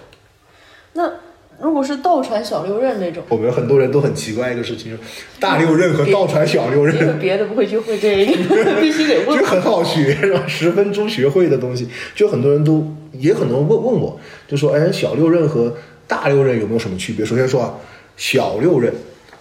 [0.92, 1.10] 那
[1.58, 4.96] 如果是倒传小六壬那种，我们很多人都很奇怪一个事情：
[5.40, 7.18] 大六壬和倒传小六壬。
[7.18, 8.32] 别的不会去会这个，
[8.80, 9.36] 必须得问。
[9.36, 10.46] 就很好学，是吧？
[10.46, 15.74] 十分钟学会的东西，就很多人都也很多人问问我，就说：哎，小六壬和
[16.06, 17.24] 大六壬有没有什么区别？
[17.24, 17.74] 首先说啊，
[18.16, 18.92] 小六壬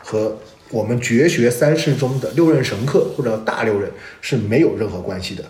[0.04, 0.38] 和
[0.70, 3.90] 我们绝学三式中的六壬神克或者大六壬
[4.22, 5.44] 是没有任何关系的，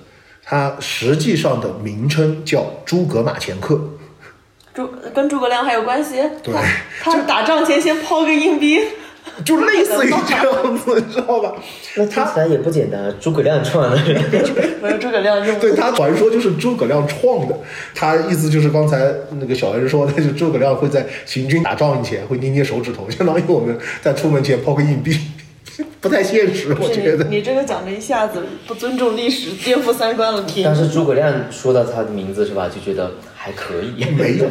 [0.43, 3.79] 它实际上的名称叫诸葛马前克。
[4.73, 6.21] 诸跟诸葛亮还有关系？
[6.41, 6.53] 对，
[7.01, 8.79] 他打仗前先抛个硬币。
[9.45, 11.53] 就类似于这样子，你知道吧？
[11.95, 13.13] 那听起来也不简单。
[13.19, 13.97] 诸葛亮创的，
[14.81, 15.59] 没有诸葛亮用。
[15.59, 17.57] 对他传说就是诸葛亮创的，
[17.95, 25.17] 他意思就是刚才那个小恩说的，就诸葛亮会在行军打仗以前会捏捏手指头，相当于我们在出门前抛个硬币，
[25.99, 27.25] 不太现实，我觉得。
[27.25, 30.45] 你这个讲的一下子不尊重历史，颠覆三观了。
[30.63, 34.03] 但是诸葛亮说到他的名字是吧，就觉得还可以。
[34.05, 34.45] 没有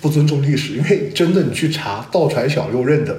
[0.00, 3.16] 不尊重历史，因为真的你去查倒传小六认的。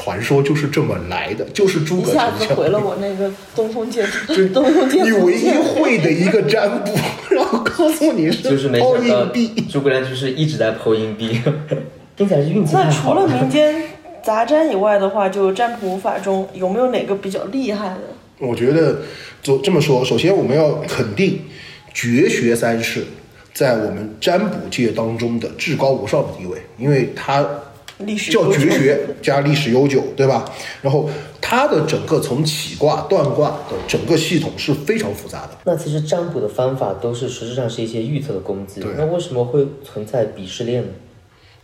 [0.00, 4.06] 传说就是这么来的，就是诸葛一下子毁了我那个东风剑，
[4.54, 6.92] 东风剑，你唯一会的一个占卜，
[7.34, 9.48] 然后告诉你是抛硬币。
[9.68, 11.40] 诸葛亮就是一直在抛硬币，
[12.16, 13.74] 听起来是运气那除了民间
[14.22, 18.00] 杂占以外的话，就占卜法中有没有哪个比较厉害的？
[18.38, 18.98] 我觉得
[19.42, 21.40] 就这么说，首先我们要肯定
[21.92, 23.04] 绝学三式
[23.52, 27.44] 在我们占卜界当中的至高无上的地位，因为它。
[28.30, 30.44] 叫绝学加历史悠久，对吧？
[30.82, 35.50] 然后它的整个从起卦断卦的整个系统是非常复杂的。
[35.64, 38.82] 那其实占卜的方法都是实质上是一些预测的工具。
[38.96, 40.88] 那为什么会存在鄙视链呢？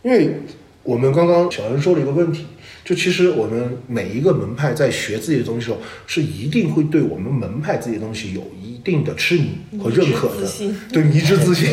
[0.03, 0.41] 因为
[0.83, 2.45] 我们刚刚小恩说了一个问题，
[2.83, 10.47] 就其实我们每一个门派在学自己的东西时候，是一定会对我们门派自己的东西有一定的痴迷和认可的，
[10.91, 11.69] 对迷之自信，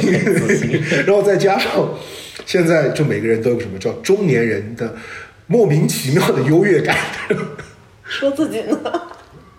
[1.04, 1.88] 然后再加上。
[2.46, 4.94] 现在就每个人都有什么叫中年人的
[5.46, 6.96] 莫名其妙的优越感，
[8.04, 8.78] 说自己呢？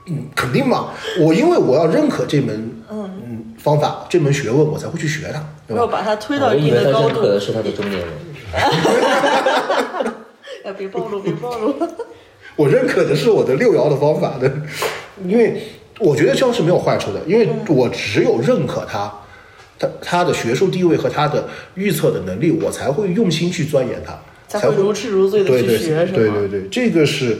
[0.08, 0.90] 嗯，肯定嘛。
[1.20, 5.84] 我因为我要认可这门嗯方法，这门学问，我才会去学它，对吧？
[5.84, 7.08] 要把它推到一定的高度。
[7.08, 8.10] 认可的是他的中年人。
[10.66, 11.76] 哎，别暴露，别暴露。
[12.56, 14.52] 我认可的是我的六爻的方法的，
[15.26, 15.62] 因为
[16.00, 19.12] 我觉得这样是没有坏处的，因为我只有认可它。
[19.80, 27.38] 他他的学术地位和他的预测的能力，我才会用心去钻研他，才会如痴如醉的去学，对对对，这个是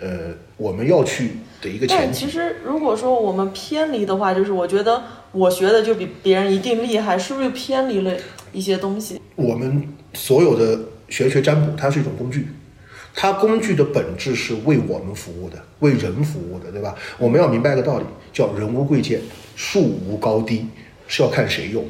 [0.00, 2.26] 呃我们要去的一个前提。
[2.26, 5.02] 其实如果说我们偏离的话，就是我觉得
[5.32, 8.12] 我学的就比别人一定厉害，是不是偏离了
[8.52, 9.20] 一些东西？
[9.36, 12.48] 我们所有的玄学占卜，它是一种工具，
[13.14, 16.94] 它工具的本质是为我们服务的，为人服务的，对吧？
[17.18, 19.20] 我们要明白一个道理，叫人无贵贱，
[19.54, 20.66] 树无高低。
[21.08, 21.84] 是要看谁用，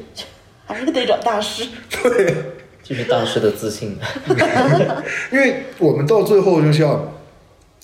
[0.65, 1.67] 还是得找大师。
[2.01, 2.33] 对，
[2.81, 3.95] 就是大师的自信。
[5.31, 7.13] 因为我们到最后就像，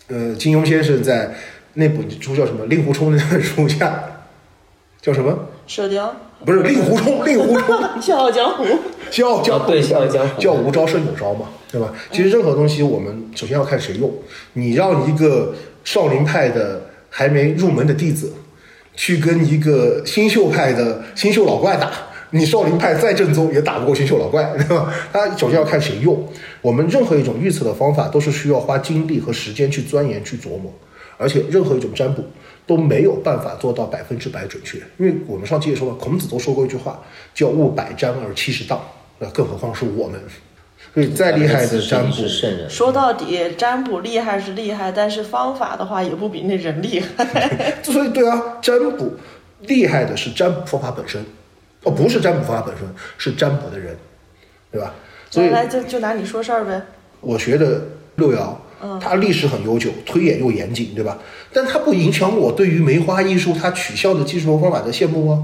[0.07, 1.35] 呃，金庸先生在
[1.73, 4.03] 那本书叫什么《令狐冲》那本书下，
[5.01, 5.37] 叫什么？
[5.67, 8.65] 射雕不是令狐冲，令狐冲， 笑傲江湖，
[9.09, 11.91] 笑傲江湖，对，笑傲江湖，叫无招胜有招嘛，对吧？
[12.11, 14.13] 其实任何东西，我们首先要看谁用。
[14.53, 18.31] 你让一个少林派的还没入门的弟子，
[18.95, 21.91] 去跟一个新秀派的新秀老怪打，
[22.31, 24.93] 你少林派再正宗也打不过新秀老怪，对吧？
[25.11, 26.27] 他首先要看谁用。
[26.61, 30.73] 我们任何一种预测的方法，都是需要花精力和时间去钻研、去琢磨，
[31.17, 32.23] 而且任何一种占卜。
[32.67, 36.99] 都没有办法做到百分之百准确，因为我们上期也说了，孔子都说过一句话，
[37.31, 38.81] 叫“勿百占而七十当”，
[39.19, 40.19] 那更何况是我们。
[40.95, 42.13] 所以再厉害的占卜，
[42.69, 47.75] 说到底，占卜厉害是厉害，但是方法的话也不比那人厉害。
[47.83, 49.13] 所以 对啊，占卜
[49.63, 51.23] 厉害的是占卜方法本身，
[51.83, 53.95] 哦，不是占卜方法本身，是占卜的人，
[54.71, 54.93] 对吧？
[55.29, 56.81] 所以来就就拿你说事儿呗。
[57.19, 57.81] 我学的
[58.15, 58.55] 六爻。
[59.01, 61.17] 它历史很悠久，推演又严谨，对吧？
[61.51, 65.41] 但它不影响我对于梅花艺术它取笑的技术和方法的羡慕啊。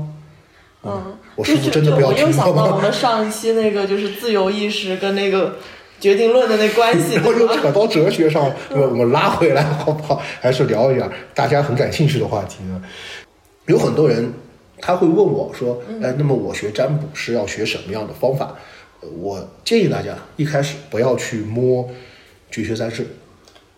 [0.83, 5.55] 嗯，我师傅真的不要听我又想到我们上一期那个就是自由意识跟那个
[5.99, 10.21] 决定论的那关系， 然后又扯到哲学上，我们拉回来好不好？
[10.39, 12.81] 还是聊一点大家很感兴趣的话题呢？
[13.67, 14.33] 有很多人
[14.79, 18.55] 他会问我说：“哎，那么我学占卜是要学什么样的方法？”
[19.19, 21.87] 我建议大家一开始不要去摸
[22.49, 23.05] 绝学三式。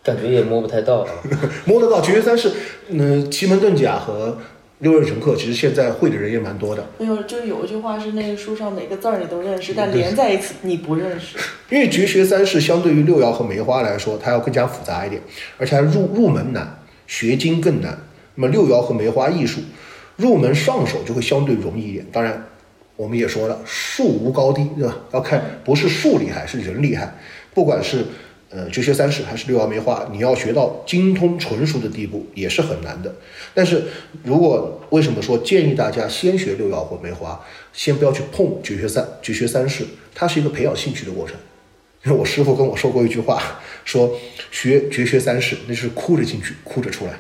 [0.03, 1.07] 感觉也摸不太到，
[1.63, 2.51] 摸得到绝学三式，
[2.89, 4.37] 嗯，奇门遁甲和
[4.79, 6.85] 六壬神课，其实现在会的人也蛮多的。
[6.97, 11.37] 没有，就有一句话是那个书上每个字儿你都认识，但连在一起你不认识。
[11.69, 15.21] 因为绝学三式相对于六爻和梅花来说，它要更加复杂一点，
[15.57, 17.97] 而且还入入门难，学精更难。
[18.35, 19.61] 那么六爻和梅花艺术
[20.17, 22.05] 入门上手就会相对容易一点。
[22.11, 22.45] 当然，
[22.95, 24.97] 我们也说了，术无高低，对吧？
[25.13, 27.15] 要看不是术厉害，是人厉害，
[27.53, 28.05] 不管是。
[28.55, 33.13] 呃，绝学三式还是六爻梅花，你要学到精通纯熟的地步也是很难的。
[33.53, 33.83] 但是
[34.23, 41.35] 如果为什么说建议大家先学六爻或梅花，先不要去碰绝学三绝学三式，它是一个培养兴趣的过程。
[42.05, 43.41] 因为我师傅跟我说过一句话，
[43.85, 44.13] 说
[44.51, 47.13] 学绝学三式那是哭着进去，哭着出来；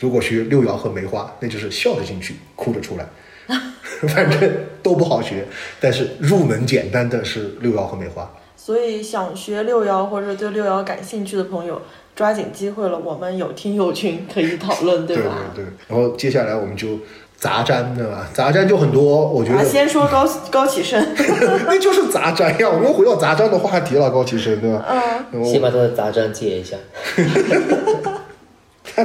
[0.00, 3.06] 如果学六爻和梅花，那就是笑着进去，哭着出来。
[4.08, 5.46] 反正都不好学，
[5.80, 8.30] 但是入门简单的是六爻和梅花。
[8.68, 11.80] 所以想学六爻或者对六爻感兴趣的朋友，
[12.14, 15.38] 抓紧机会了，我们有听友群可以讨论，对吧？
[15.54, 15.72] 对对。
[15.88, 16.98] 然后接下来我们就
[17.38, 18.28] 杂占，对吧？
[18.34, 19.64] 杂占就很多，我觉得。
[19.64, 21.02] 先说高 高启盛，
[21.64, 22.68] 那就是杂占呀。
[22.68, 24.84] 我们回到杂占的话题了，高启盛，对吧？
[25.32, 25.42] 嗯。
[25.42, 26.76] 先把他的杂占借一下。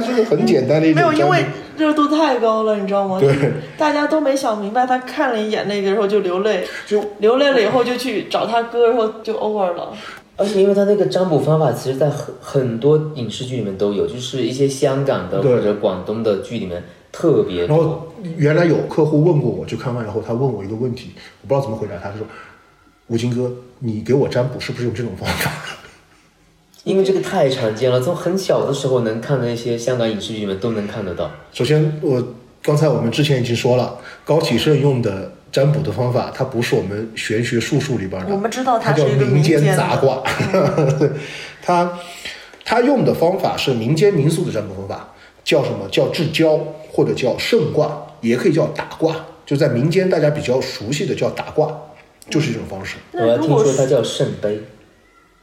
[0.00, 1.02] 是个很简单的一种。
[1.02, 1.44] 没有，因为
[1.76, 3.20] 热度太高了，你知道吗？
[3.20, 3.32] 对。
[3.78, 9.92] 大家都没想明白，他看了一眼那个，然后就流泪，就流泪了以后就去找他哥，然后就 over 了。
[10.36, 17.66] 而且因为他那个占卜方法，其实在很很多影视剧里面都有，就是一些香港的或者广东的剧里面特别。
[17.66, 22.26] 然后原来有客户问过我，就看完以后，他问我一个问题，我不知道怎么回答，他说
[23.06, 25.52] ：“吴京哥，你给我占卜是不是用这种方法？”
[26.84, 31.30] 因为这个太常见了，从很小的时候能看的那些香港影视剧里面都能看得到。
[31.50, 32.22] 首先，我
[32.62, 40.22] 刚才我们之前已经说了，高启盛用的占卜的方法，它不是我们玄学术数里边的，我们知道它叫民间杂卦。
[41.62, 41.98] 他
[42.64, 46.58] 他 用的方法是民间民俗的占卜方法，叫什么叫至交，
[46.92, 51.74] 或者叫圣卦，也可以叫打卦，就在民间大家比较熟悉的叫打卦，
[52.28, 52.96] 就是一种方式。
[53.12, 54.60] 我还听说它叫圣杯。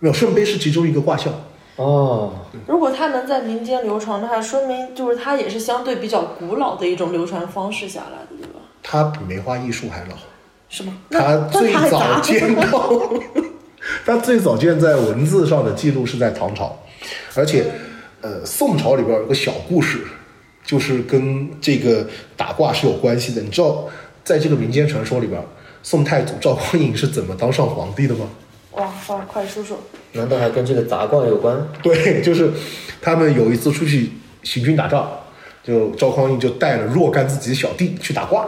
[0.01, 1.31] 没有圣杯是其中一个卦象
[1.75, 2.33] 哦。
[2.67, 8.59] 如果它能在民间流传的话，说明就是它也是相对比较古老的一种流传方式下来的，对吧？
[8.81, 10.15] 它比梅花易数还老，
[10.69, 10.97] 是吗？
[11.11, 12.91] 它最早见到，
[14.03, 16.75] 它最早见在文字上的记录是在唐朝，
[17.35, 17.67] 而且，
[18.21, 19.99] 呃，宋朝里边有个小故事，
[20.65, 23.41] 就是跟这个打卦是有关系的。
[23.43, 23.85] 你知道，
[24.23, 25.39] 在这个民间传说里边，
[25.83, 28.27] 宋太祖赵匡胤是怎么当上皇帝的吗？
[28.71, 29.77] 哇，哇快说说！
[30.13, 31.67] 难道还跟这个杂卦有关？
[31.83, 32.51] 对，就是
[33.01, 34.11] 他们有一次出去
[34.43, 35.09] 行军打仗，
[35.63, 38.47] 就赵匡胤就带了若干自己的小弟去打卦。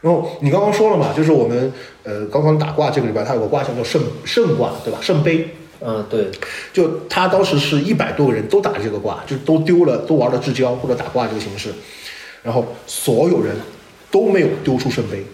[0.00, 1.72] 然后你刚刚说了嘛，就是我们
[2.02, 4.98] 呃刚刚打卦这个里边，它有个卦象叫圣圣卦，对吧？
[5.00, 5.48] 圣杯。
[5.80, 6.30] 嗯，对。
[6.72, 11.70] 就他当时是一百多个人都打这个卦，就都丢了，都玩了至交或者打卦这个形式，
[12.42, 13.54] 然后所有人
[14.10, 15.24] 都没有丢出圣杯。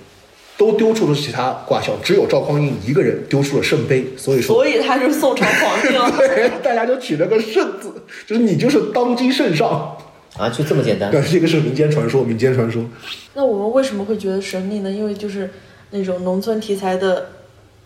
[0.60, 6.12] 都丢出了其他卦象，只有赵匡胤一个人丢出了圣杯，所以说，所以他就是宋朝皇帝了。
[6.18, 7.90] 对，大家就取了个圣字，
[8.26, 9.96] 就是你就是当今圣上
[10.36, 11.10] 啊，就这么简单。
[11.10, 12.84] 对，这个是民间传说，民间传说。
[13.32, 14.90] 那我们为什么会觉得神秘呢？
[14.90, 15.48] 因为就是
[15.92, 17.28] 那种农村题材的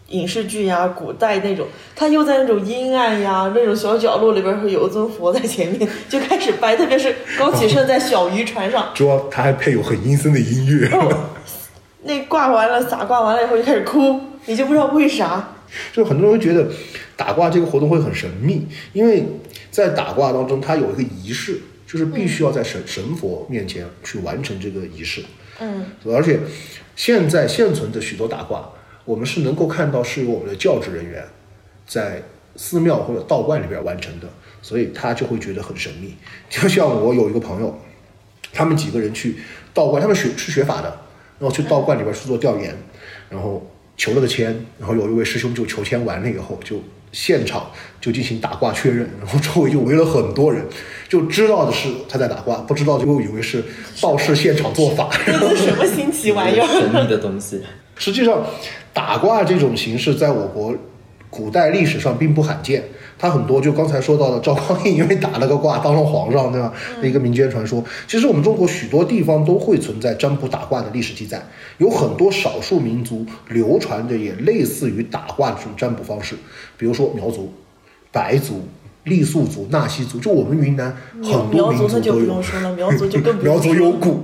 [0.09, 10.91] 影视剧呀，古代那种，他又在那种阴暗呀那种小角落里边会有一尊佛在前面就开始掰，特别是高启盛在小渔船上， 主要他还配有很阴森的音乐。
[12.05, 15.49] 那挂完了撒挂完了以后就开始哭，你就不知道为啥。
[15.93, 16.69] 就很多人会觉得
[17.17, 19.25] 打卦这个活动会很神秘，因为
[19.71, 25.25] 在打卦当中，它有一个仪式，就是必须要在神神佛面前去完成这个仪式。
[25.61, 26.39] 嗯，而且
[26.95, 28.69] 现在现存的许多打卦，
[29.05, 31.25] 我们是能够看到是由我们的教职人员
[31.87, 32.23] 在
[32.57, 34.29] 寺庙或者道观里边完成的，
[34.63, 36.15] 所以他就会觉得很神秘。
[36.49, 37.81] 就像我有一个朋友，
[38.53, 39.37] 他们几个人去
[39.73, 41.01] 道观，他们学是学法的，
[41.45, 42.75] 然后去道观里边去做调研，
[43.29, 43.65] 然后
[43.99, 46.81] 求了个签，然后有一位师兄就求签完了以后就。
[47.13, 47.71] 现场
[48.01, 50.61] 就进行打卦确认，然后周围就围了很多人，
[51.09, 53.63] 就知道的是他在打卦，不知道就以为是
[54.01, 55.09] 道士现场做法。
[55.25, 56.67] 这是什么新奇玩意儿？
[56.67, 57.63] 神秘的东西。
[57.95, 58.45] 实际上，
[58.93, 60.75] 打卦这种形式在我国
[61.35, 62.85] 古代历史上并不罕见。
[63.17, 66.73] 他很多就刚才说到的赵匡胤因为打了个卦当了皇上，对吧？
[67.03, 67.83] 一个民间传说。
[68.07, 71.41] 其实我们中国许多地方都会存在占卜打卦的历史记载，
[71.79, 76.35] 有很多少数民族流传的也类似于打卦这种占卜方式，
[76.77, 77.53] 比如说苗族、
[78.11, 78.63] 白族、
[79.05, 82.43] 傈僳族、纳西族，就我们云南很多民族都有。
[82.77, 84.17] 苗族就更 苗族有蛊，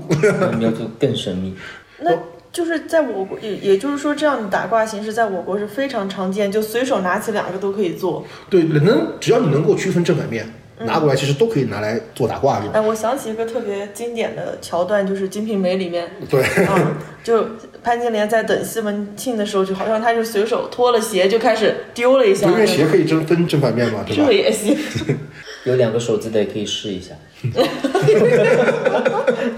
[0.59, 1.55] 苗族更神秘。
[2.01, 2.11] 那。
[2.53, 8.25] 就是在我国，也也就是说，这样的打卦形式在我国是非常常见，就随手拿起两个都可以做。
[8.49, 10.45] 对，能只要你能够区分正反面，
[10.81, 12.73] 拿过来其实都可以拿来做打卦用。
[12.73, 17.47] 哎，我想起一个特别经典的桥段，就是《金瓶梅》里面， 对，嗯，就
[17.85, 22.49] 潘金莲在等西门庆的时候，就好像他就随手脱了鞋就开始丢了一下。
[22.49, 24.25] 因为鞋可以正分正反面嘛，对吧？
[24.27, 24.77] 这也行。
[25.65, 27.15] 有两个手机的可以试一下。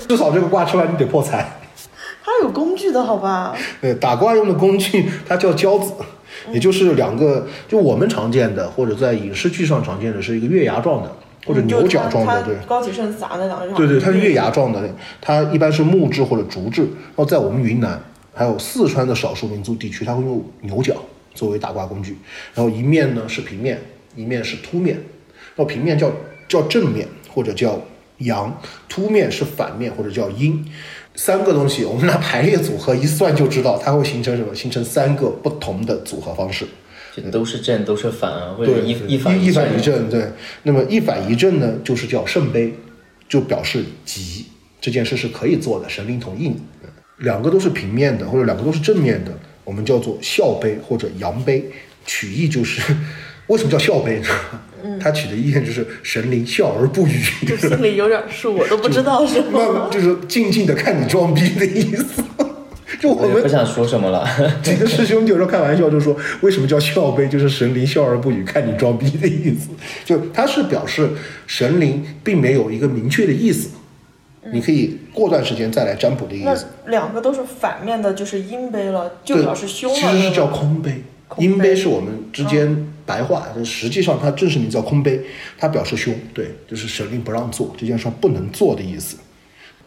[0.06, 1.60] 至少这个卦出来你得破财。
[2.40, 3.54] 它有工具的好吧？
[3.80, 5.92] 对，打卦用的工具 它叫交子，
[6.52, 11.12] 也就是两个，就我们常见的或者在影视剧上常见的是一个月牙状的
[11.46, 12.54] 或者牛角状的，对。
[12.66, 14.82] 高启盛砸在两个对对，它是月牙状的，
[15.20, 16.82] 它一般是木质或者竹制。
[16.82, 18.00] 然后在我们云南
[18.32, 20.94] 还有四川的少数民族地区，它会用牛角
[21.34, 22.16] 作为打卦工具。
[22.54, 23.78] 然后一面呢是平面，
[24.16, 24.96] 一面是凸面。
[25.54, 26.10] 然后平面叫
[26.48, 27.78] 叫正面或者叫
[28.18, 28.58] 阳，
[28.88, 30.64] 凸面是反面或者叫阴。
[31.14, 34.54] 三个东西，我们拿排列组合一算就知道，它会形成什么？
[34.54, 36.66] 形成三个不同的组合方式，
[37.30, 40.08] 都是正，都是反啊，或者一一反一反一正。
[40.08, 40.30] 对，
[40.62, 42.74] 那么一反一正呢，就是叫圣杯，
[43.28, 44.46] 就表示吉，
[44.80, 46.56] 这件事是可以做的，神灵同意你。
[47.18, 49.30] 两个都是平面的，或者两个都是正面的，
[49.64, 51.64] 我们叫做孝杯或者阳杯，
[52.04, 52.80] 取意就是，
[53.48, 54.28] 为什么叫笑杯呢？
[55.00, 59.88] 他取的意念就是神灵笑而不语，就心里有点数，我都不知道是吗？
[59.92, 62.20] 就是静静的看你装逼的意思。
[63.00, 64.28] 就我们不想说什么了。
[64.62, 67.28] 几个师兄有时候开玩笑就说，为什么叫笑杯？
[67.28, 69.70] 就是神灵笑而不语，看你装逼的意思。
[70.04, 71.10] 就他是表示
[71.46, 73.70] 神灵并没有一个明确的意思，
[74.52, 76.66] 你可以过段时间再来占卜的意思。
[76.86, 79.96] 那两个都是反面的，就是阴杯了，就表示凶了。
[79.96, 81.02] 其实是叫空杯，
[81.38, 82.91] 阴杯是我们之间。
[83.04, 85.20] 白话，但实际上它正式名字叫空杯，
[85.58, 89.16] 它表示凶，对，就是神灵不让做这件事不能做的意思。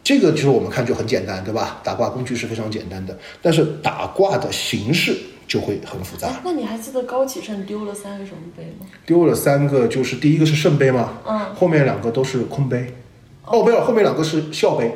[0.02, 1.80] 这个就是我们看就很简单，对吧？
[1.82, 5.16] 打卦工具是非常简单的，但是打卦的形式
[5.48, 6.40] 就会很复杂。
[6.44, 8.86] 那你还记得高启盛丢了三个什么杯吗？
[9.04, 12.94] 丢了三个，就是第一个是圣杯嘛，嗯，后面两个都是空杯。
[13.44, 14.92] 哦，没有，后面两个是笑杯。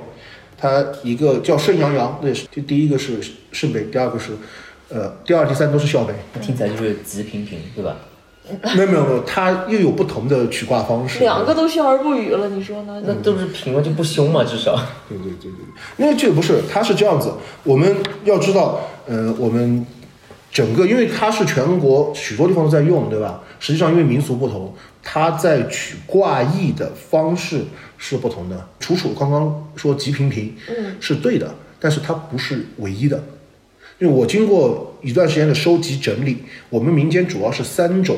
[0.57, 3.19] 它一个叫圣阳阳，那是就第一个是
[3.51, 4.33] 圣杯，第二个是，
[4.91, 6.13] 呃，第二、第三都是笑杯。
[6.41, 7.97] 听起来就是吉平平，对吧？
[8.75, 11.21] 没有没有没有，它又有不同的取卦方式。
[11.21, 13.03] 两个都笑而不语了，你说呢？
[13.07, 14.75] 那都是平了就不凶嘛，至少。
[15.09, 17.33] 对对对对，因为这个不是，它是这样子。
[17.65, 19.87] 我们要知道，呃，我们
[20.53, 23.41] 整个，因为它是全国许多地方都在用，对吧？
[23.59, 27.63] 实际上，因为民俗不同，它在取卦意的方式
[27.99, 28.69] 是不同的。
[28.79, 33.23] 楚楚刚刚说吉平平，嗯，是对的，但是它不是唯一的。
[33.99, 36.39] 因为我经过一段时间的收集整理，
[36.71, 38.17] 我们民间主要是三种。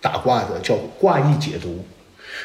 [0.00, 1.84] 打卦的叫卦意解读，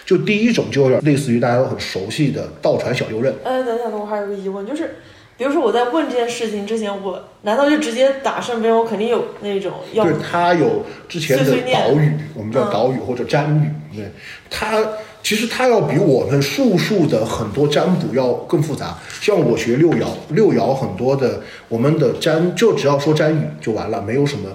[0.05, 3.33] 就第一种就有点类似于大家都很熟悉的倒传小六壬。
[3.43, 4.95] 哎，等一下，我还有个疑问，就是
[5.37, 8.71] 比如说我在问这件事情之前，我难道就直接打圣杯？
[8.71, 13.95] 我肯定有那种要对他有之前的岛屿，我们叫岛屿或者占语。
[13.95, 14.11] 对，
[14.49, 14.83] 他
[15.21, 18.97] 其实他要比我们术数的很多占卜要更复杂。
[19.21, 24.49] 像我学六爻，六爻很多的我们的占就只要说占语就完了，没有什么。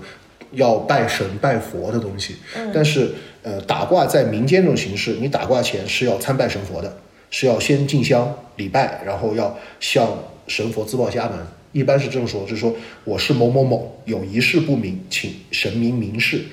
[0.52, 2.36] 要拜神拜佛的东西，
[2.72, 3.10] 但是
[3.42, 6.98] 呃，打卦在民间这种形式，你打卦前是要参拜神佛的，
[7.30, 10.08] 是要先进香礼拜，然后要向
[10.46, 11.38] 神佛自报家门，
[11.72, 12.74] 一般是这么说，就是说
[13.04, 16.44] 我是某某某，有一事不明，请神明明示。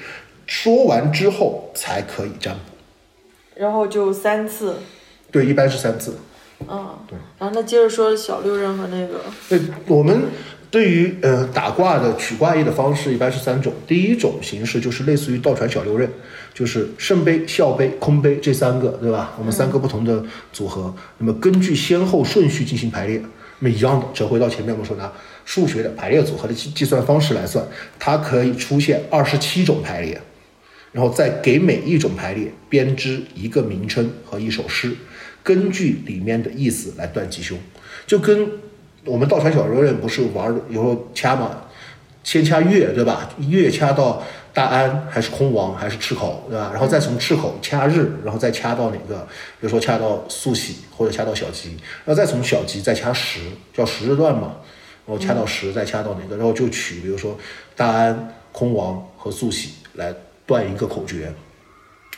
[0.46, 2.60] 说完之后才可以占卜。
[3.56, 4.76] 然后就三次。
[5.32, 6.20] 对，一般是三次。
[6.70, 7.18] 嗯，对。
[7.40, 9.22] 然后那接着说小六壬和那个。
[9.50, 10.26] 对，我们
[10.76, 13.72] 对于呃打卦的取卦意的方式一般是三种。
[13.88, 16.10] 第一种形式就是类似于倒传小六壬，
[16.54, 19.34] 就是圣杯、笑杯、空杯这三个，对吧？
[19.40, 20.22] 我们三个不同的
[20.52, 23.24] 组合，那么根据先后顺序进行排列。
[23.60, 25.10] 那么一样的，折回到前面我们说拿
[25.46, 27.66] 数学的排列组合的计计算方式来算，
[27.98, 30.22] 它可以出现二十七种排列，
[30.92, 34.94] 然后再给每一种排列编织一个名称和一首诗。
[35.42, 37.58] 根据里面的意思来断吉凶，
[38.06, 38.46] 就跟
[39.06, 41.62] 我们倒传小六壬不是玩有时候掐嘛，
[42.24, 43.30] 先掐月对吧？
[43.38, 46.72] 月掐到大安还是空王还是赤口对吧？
[46.74, 49.20] 然后再从赤口掐日，然后再掐到哪个？
[49.60, 53.40] 比如说掐到素喜或者掐到小吉，然后再从小吉再掐时，
[53.74, 54.56] 叫时日段嘛。
[55.08, 56.36] 然后掐到时再掐到哪个？
[56.36, 57.38] 然后就取比如说
[57.76, 60.12] 大安、空王和素喜来
[60.48, 61.32] 断一个口诀。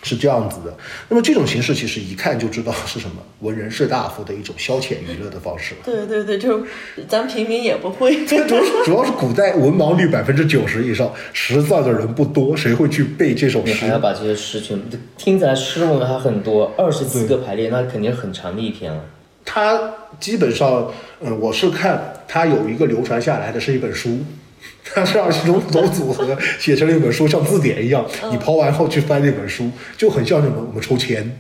[0.04, 0.74] 是这样子的，
[1.10, 5.76] 那么这种形式其实一看就知道是什么文人士大夫的一种消遣娱乐的方式。
[5.84, 6.66] 对对对，就
[7.08, 8.26] 咱平民也不会。
[8.26, 13.74] 这主要 主要是古代文盲率百分之九十以上，识字的人不多，谁会去背这首诗？
[13.74, 19.04] 你还要把这些诗全部听起来诗文还很多，二十几个排列，那肯定很长的一篇了。
[19.44, 20.92] 它基本上，
[21.22, 24.20] 嗯，我是看它有一个流传下来的是一本书。
[24.94, 25.62] 它 是二十种
[25.92, 28.06] 组合写成了一本书，像字典一样。
[28.32, 31.40] 你刨完后去翻那本书，就很像什么我们抽签，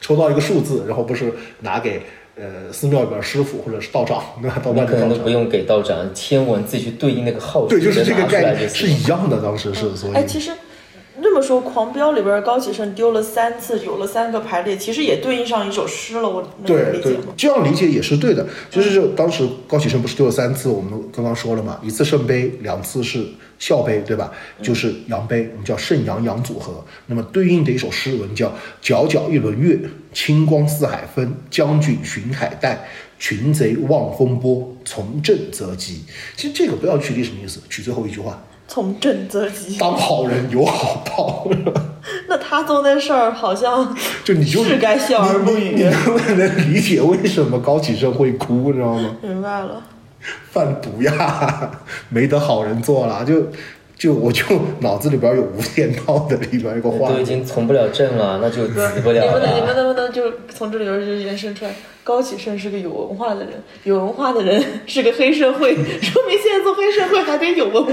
[0.00, 2.02] 抽到一个数字，然后不是拿给
[2.36, 4.48] 呃寺庙里边师傅或者是道长，那？
[4.60, 5.00] 道观的道长。
[5.00, 7.66] 可能都不用给道长签文，自己去对应那个号。
[7.66, 9.40] 对，就是这个概念是一样的。
[9.42, 10.14] 当时是，所以。
[10.14, 10.50] 哎，其实。
[11.22, 16.28] 这么说，狂飙里边高启盛丢了三次，有了三个排列，其实也对应上一首诗了。
[16.28, 18.46] 我对对，这样理解也是对的。
[18.70, 23.24] 就是当时高启盛不是丢了三次，我们刚刚说了嘛，一次圣杯，两次是
[23.58, 24.32] 笑杯，对吧？
[24.60, 26.84] 就是阳杯，我们叫圣阳阳组合。
[27.06, 28.52] 那么对应的一首诗文叫
[28.82, 29.78] “皎皎一轮月，
[30.12, 31.32] 清光似海分。
[31.48, 34.74] 将军巡海带，群贼望风波。
[34.84, 36.02] 从政则吉。”
[36.36, 38.42] 其实这个不要取题什么意思，取最后一句话。
[38.72, 41.46] 从政则吉，当好人有好报。
[42.26, 43.94] 那他做那事儿好像
[44.24, 45.74] 就你就是该笑而不语。
[45.76, 48.70] 你能不 能理解为什么高启盛会哭？
[48.70, 49.14] 你知道吗？
[49.20, 49.82] 明白了。
[50.50, 51.70] 贩毒呀，
[52.08, 53.48] 没得好人做了，就
[53.98, 54.42] 就我就
[54.80, 59.22] 脑子里边有无间道的里边一个话，都已经从不了政了，那就死不了。
[59.22, 61.72] 你们能你们能不能就从这里边就延伸出来？
[62.04, 67.92] 高启盛是个有文化的人，有文化的人 是个黑社会， 说明现在做黑社会还得有文化。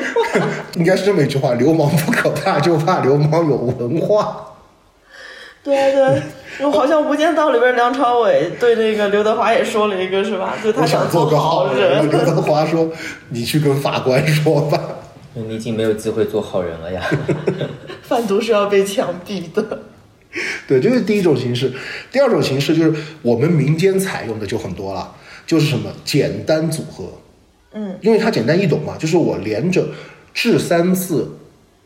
[0.75, 4.45] 应该是这么一句话：流氓不可怕，就怕流氓有文化。
[5.61, 6.21] 对对，
[6.61, 10.55] 我好像《无间道》里边梁朝伟对那个刘德华也说了一个，是吧？
[10.63, 12.09] 就他想做个好人。
[12.09, 12.89] 刘德华说
[13.29, 14.81] ：“你去跟法官说吧。”
[15.35, 17.01] 你已经没有机会做好人了呀。
[18.01, 19.79] 贩毒是要被枪毙的。
[20.67, 21.73] 对，这是第一种形式。
[22.11, 25.15] 第二种形式就是我们民间采用的就很多了，
[25.47, 27.05] 就是什么简单组合。
[27.73, 29.89] 嗯，因为它简单易懂嘛，就是我连着
[30.33, 31.37] 掷三次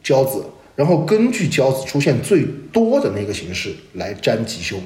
[0.01, 4.81] 交子，然后根据交子出现最多的那个形式来占吉凶。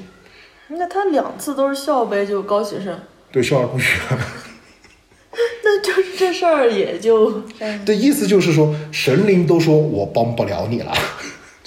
[0.68, 2.98] 那他两次都是笑呗，就高喜胜。
[3.32, 3.82] 对，笑而不语。
[5.64, 7.42] 那就是这事儿也就。
[7.84, 10.92] 对意思就是说，神灵都说我帮不了你了。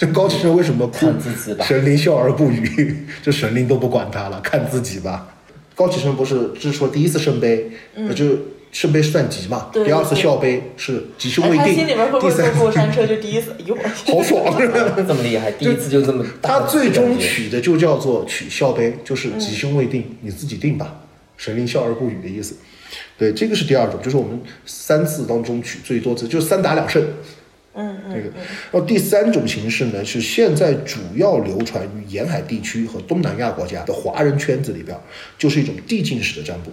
[0.01, 1.13] 这高启盛为什么哭？
[1.61, 5.27] 神灵笑而不语， 这神灵都不管他了，看自己吧。
[5.75, 8.25] 高启盛不是只说第一次圣杯，那就
[8.71, 9.69] 圣杯算吉嘛。
[9.71, 11.67] 第二次笑杯是吉凶未定。
[11.67, 13.05] 他心里面会不会坐过山车？
[13.05, 13.77] 就第一次，哟，
[14.07, 14.43] 好爽，
[15.07, 16.25] 这么厉害，第一次就这么。
[16.41, 20.95] 他最终取的就叫做取笑杯，就是吉凶未定，你自己定吧。
[21.37, 22.55] 神灵笑而不语的意思。
[23.19, 27.05] 对，这个是第二种，就是我们三次当中取最多次，就是三打两胜。
[27.73, 28.35] 嗯嗯，这个，
[28.71, 34.97] 然后第三种形式呢，是现在主要流传于沿海地区和东南亚国家的华人圈子里边，
[35.37, 36.71] 就是一种递进式的占卜。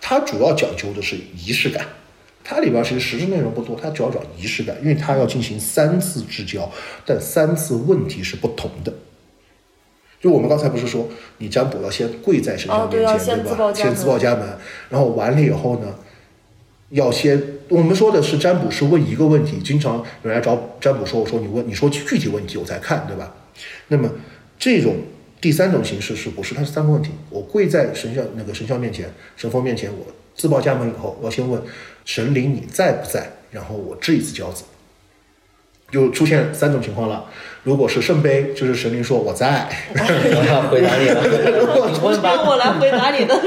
[0.00, 1.84] 它主要讲究的是仪式感，
[2.44, 6.70] 它里边其实实质内容不多，它主要讲仪式感，因为它要进行三次之交，
[7.04, 8.92] 但三次问题是不同的。
[10.20, 11.08] 就我们刚才不是说，
[11.38, 13.72] 你占卜要先跪在神像面前，对吧？
[13.74, 14.48] 先自报家门，
[14.88, 15.94] 然后完了以后呢？
[16.90, 23.34] 要先，我们说的是占卜是问一个问题，经常有人来找占卜说，我说你问，你说具体问题我才看，对吧？
[23.88, 24.10] 那么
[24.58, 24.96] 这种
[25.40, 26.54] 第三种形式是不是？
[26.54, 31.60] 它是三个问题，我跪在神像那个神像面前，神佛面前，我自报家门以后，我要先问
[32.04, 34.64] 神灵你在不在，然后我掷一次交子，
[35.90, 37.26] 就出现三种情况了。
[37.64, 39.68] 如果是圣杯，就是神灵说我在，
[40.70, 41.26] 回答你了。
[41.58, 43.38] 如果出现我来回答你的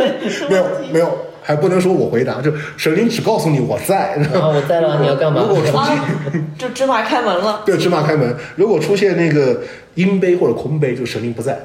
[0.49, 1.30] 没有没有。
[1.41, 4.13] 还不能说我回答，就神灵只告诉你我在。
[4.33, 5.41] 啊，我在了，你要干嘛？
[5.41, 5.97] 如果出现
[6.57, 7.63] 就芝麻开门了。
[7.65, 8.35] 对，芝麻开门。
[8.55, 9.61] 如果出现那个
[9.95, 11.59] 阴杯或者空杯，就神灵不在。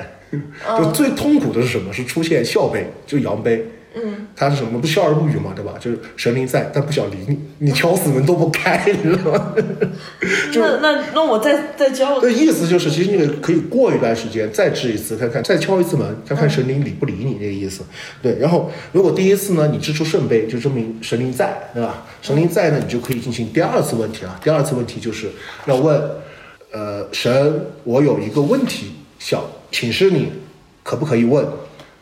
[0.79, 1.93] 就最痛苦的是什么？
[1.93, 3.65] 是出现笑杯，就阳杯。
[3.97, 4.79] 嗯，他是什么？
[4.79, 5.73] 不笑而不语嘛，对吧？
[5.81, 9.55] 就是神灵在，但不想理你，你敲死门都不开，你知道吗？
[10.55, 12.21] 那那那我再再教。
[12.21, 17.85] 对，意思就是，其实那个可以过一段时间再治一次，看看再敲一次门，看看神灵理不理你，那个意思。
[18.21, 22.05] 对，然后如果第一次呢，你掷出圣杯，就证明神灵在，对吧？
[22.21, 24.39] 神灵在呢，你就可以进行第二次问题了。
[24.45, 25.31] 第二次问题就是
[25.65, 25.99] 要问，
[26.71, 29.43] 呃，神，我有一个问题想
[29.73, 30.31] 请示你，
[30.83, 31.47] 可不可以问？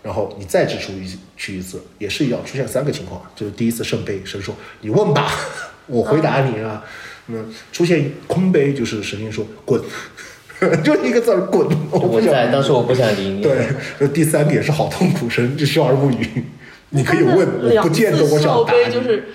[0.05, 5.33] 然后你再掷出一去一次，也是一样，出现三个情况，就是第一次圣杯，神说你问吧，
[5.89, 6.85] 我回答你啊。
[7.29, 7.39] 那
[7.73, 9.81] 出现空杯，就是神灵说滚，
[10.85, 11.67] 就一个字儿滚。
[11.91, 13.41] 我不想，当时我不想理你。
[13.41, 13.67] 对，
[13.99, 16.45] 就第三点是好痛苦，神就笑而不语。
[16.91, 18.93] 你可以问，我不见得我想答你。
[18.93, 19.31] 就是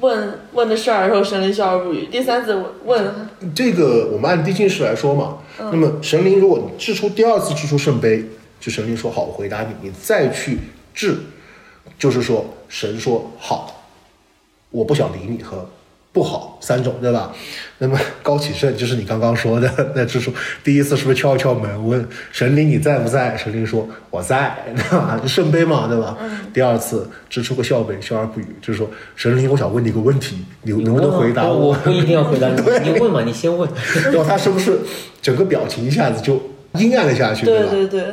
[0.00, 2.08] 问问的事儿，然后神灵笑而不语。
[2.10, 3.14] 第三次问，
[3.54, 5.38] 这个我们按递进式来说嘛。
[5.56, 8.24] 那么神灵，如果你掷出第二次掷出圣杯。
[8.60, 10.58] 就神灵说好，我回答你，你再去
[10.94, 11.16] 治，
[11.98, 13.82] 就是说神说好，
[14.70, 15.68] 我不想理你和
[16.12, 17.32] 不好三种，对吧？
[17.78, 20.32] 那么高启盛就是你刚刚说的， 那支出
[20.62, 23.36] 第一次是不是敲一敲门问神灵你在不在？
[23.36, 25.20] 神灵说我在， 对吧？
[25.26, 26.18] 圣杯嘛，对吧？
[26.52, 31.68] 第二次支出个笑杯，笑而不语，就是说神灵，我想问你一个问题，你能不能回答我？
[31.68, 33.70] 我不一定要回答你， 你问嘛，你先问。
[34.12, 34.80] 然后他是不是
[35.22, 36.42] 整个表情一下子就
[36.74, 37.46] 阴暗了下去？
[37.46, 38.04] 对对对。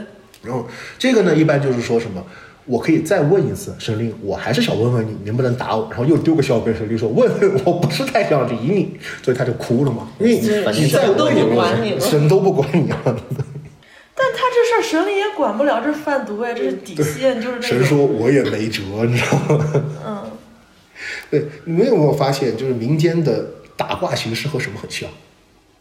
[0.43, 0.65] 然后
[0.97, 2.23] 这个呢，一般就是说什么，
[2.65, 5.87] 我可以再问一次，神灵，我还是想问问你，能不能打我？
[5.89, 7.29] 然后又丢个笑杯，神灵说问，
[7.65, 10.09] 我不是太想理你，所以他就哭了嘛。
[10.19, 11.35] 因 为你再问
[11.83, 12.97] 你了，神都不管你了。
[13.03, 19.71] 但他这事儿神灵也管不了，这是贩毒呀，这是底线，就是神说我也没辙，你知道吗？
[20.05, 20.23] 嗯。
[21.29, 25.09] 对，你们有没有发现，就是民间的打卦形式和什么很像？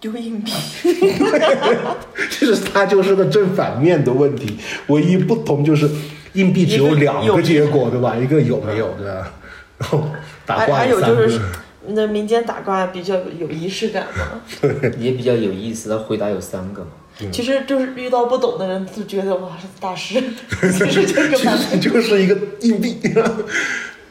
[0.06, 0.52] 丢硬币，
[2.30, 5.88] 其实它就是个正反面的问题，唯一不同就是
[6.34, 8.14] 硬币只有两个结果，对吧？
[8.16, 9.32] 一个有没有，对吧？
[9.78, 10.04] 然 后
[10.46, 11.40] 打卦还有就是
[11.88, 15.90] 那民间打卦比较有仪式感嘛，对，也比较有意思。
[15.90, 16.88] 他回答有三个嘛，
[17.32, 20.22] 其实就是遇到不懂的人就觉得哇是大师，
[20.60, 22.96] 其实就是就是一个硬币，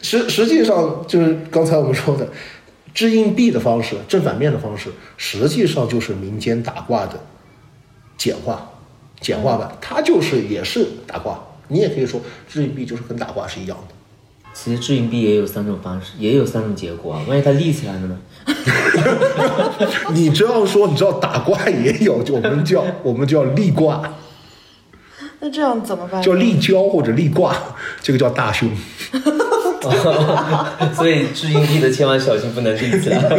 [0.02, 2.28] 实实际上就是刚才我们说的。
[2.96, 7.20] 掷硬币的方式，正反面的方式，实际上就是民间打卦的
[8.18, 8.70] 简化、
[9.20, 9.78] 简化版。
[9.82, 13.93] 它就是也是打卦，你也可以说掷硬币就是跟打卦是一样的。
[14.54, 17.22] 其实掷硬币也有三种方式，也有三种结果啊。
[17.28, 18.18] 万一它立起来了呢？
[20.16, 24.02] 你这样说，你知道打卦也有，就我们叫我们叫立卦。
[25.41, 26.22] 那这样怎么办？
[26.22, 27.54] 叫立交或者立卦，
[28.02, 28.70] 这个叫大凶。
[30.95, 33.38] 所以掷硬币的千万小心，不能立起来。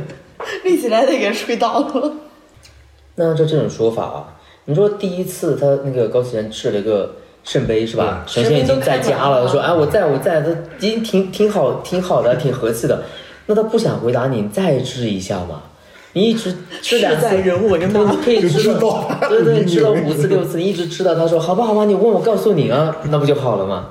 [0.64, 2.12] 立起来得给吹倒了。
[3.16, 8.24] 那照这种说法啊，你说第一次他那个高启山掷了一个圣杯是吧？
[8.26, 13.02] 神仙已经在家了，说哎我在我在，他已经挺挺好挺好的挺和气的。
[13.46, 15.62] 那他不想回答你，再掷一下嘛？
[16.12, 21.14] 你一直事在人为嘛，可以知道，对对，知道五次六次，你一直知道。
[21.14, 23.90] 他说好吧好吧，你问我告诉你啊，那不就好了吗？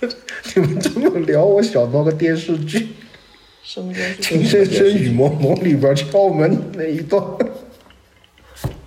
[0.54, 2.78] 你们这么聊，我想到个电视剧，
[3.62, 7.22] 《什么电视情深深雨蒙蒙》里边敲门那一段。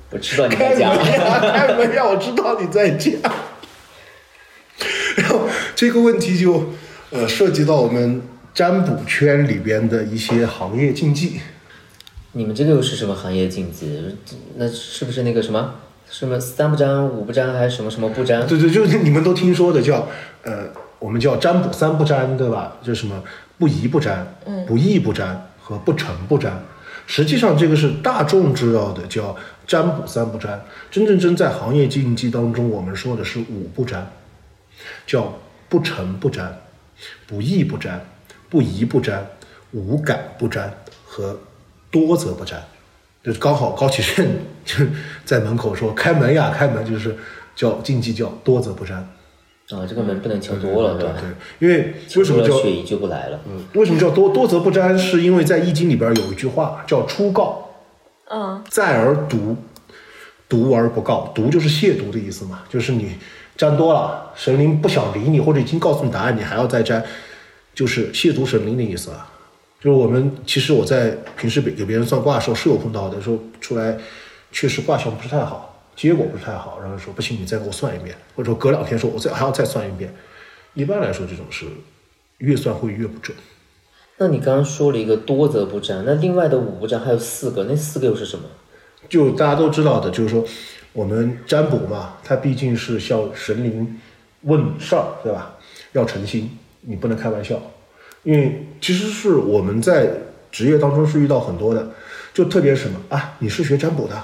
[0.10, 0.96] 我知道你在家。
[0.98, 2.06] 开门呀！
[2.06, 3.12] 我知道你在家。
[5.16, 6.72] 然后这个问题就
[7.12, 8.22] 呃涉及到我们
[8.54, 11.40] 占卜圈里边的一些行业禁忌。
[12.34, 14.18] 你们这个又是什么行业禁忌？
[14.56, 15.76] 那是不是那个什么
[16.10, 18.46] 什么三不沾五不沾还是什么什么不沾？
[18.48, 20.08] 对对，就是你们都听说的叫
[20.44, 20.68] 呃。
[21.02, 22.78] 我们叫占卜三不占，对吧？
[22.84, 23.24] 就什么
[23.58, 26.64] 不疑不占，嗯，不义不占和不诚不占。
[27.08, 29.36] 实际上，这个是大众知道的，叫
[29.66, 30.62] 占卜三不占。
[30.92, 34.12] 真正真在行业禁忌当中，我们说的是五不占，
[35.08, 35.34] 叫
[35.68, 36.62] 不诚不占，
[37.26, 38.06] 不义不占，
[38.48, 39.26] 不疑不占，
[39.72, 40.72] 无感不占
[41.04, 41.36] 和
[41.90, 42.64] 多则不占。
[43.24, 44.24] 就刚好高启盛
[44.64, 44.86] 就
[45.26, 47.18] 在门口说开门呀，开门就是
[47.56, 49.06] 叫禁忌，叫多则不占。
[49.76, 51.16] 啊，这个门不能敲多了，对吧？
[51.20, 53.40] 对，因为为什么叫血就不来了？
[53.48, 54.98] 嗯，为什么叫多多则不沾？
[54.98, 57.70] 是因为在易经里边有一句话叫“初告”，
[58.30, 59.56] 嗯，在而独，
[60.50, 63.16] 独而不告，独就是亵渎的意思嘛，就是你
[63.56, 67.04] 沾多了，神灵不想理你，或者已经告诉你答案，你还要再沾，
[67.74, 69.28] 就是亵渎神灵的意思啊。
[69.80, 73.98] 就是我们其实我在平时给给别人算卦的时候是有碰到的，说出来
[74.52, 75.71] 确实卦象不是太好。
[76.02, 80.12] 结果不是太好，然后说不行，你再给我算一遍，或者说隔两天说，我再还要再算一遍。
[80.74, 81.68] 一般来说，这种是
[82.40, 83.38] 越算会越不准。
[84.18, 88.46] 那你刚刚说了一个多则不占，那另外的五不占还有四个，那四个又是什么？
[89.10, 90.44] 就大家都知道的，就是说
[90.94, 94.02] 我们占卜嘛，它毕竟是向神灵
[94.42, 95.56] 问事儿，对吧？
[95.92, 97.62] 要诚心，你不能开玩笑。
[98.24, 100.10] 因为其实是我们在
[100.52, 101.92] 职业当中是遇到很多的，
[102.34, 104.20] 就特别什么啊，你是学占卜的，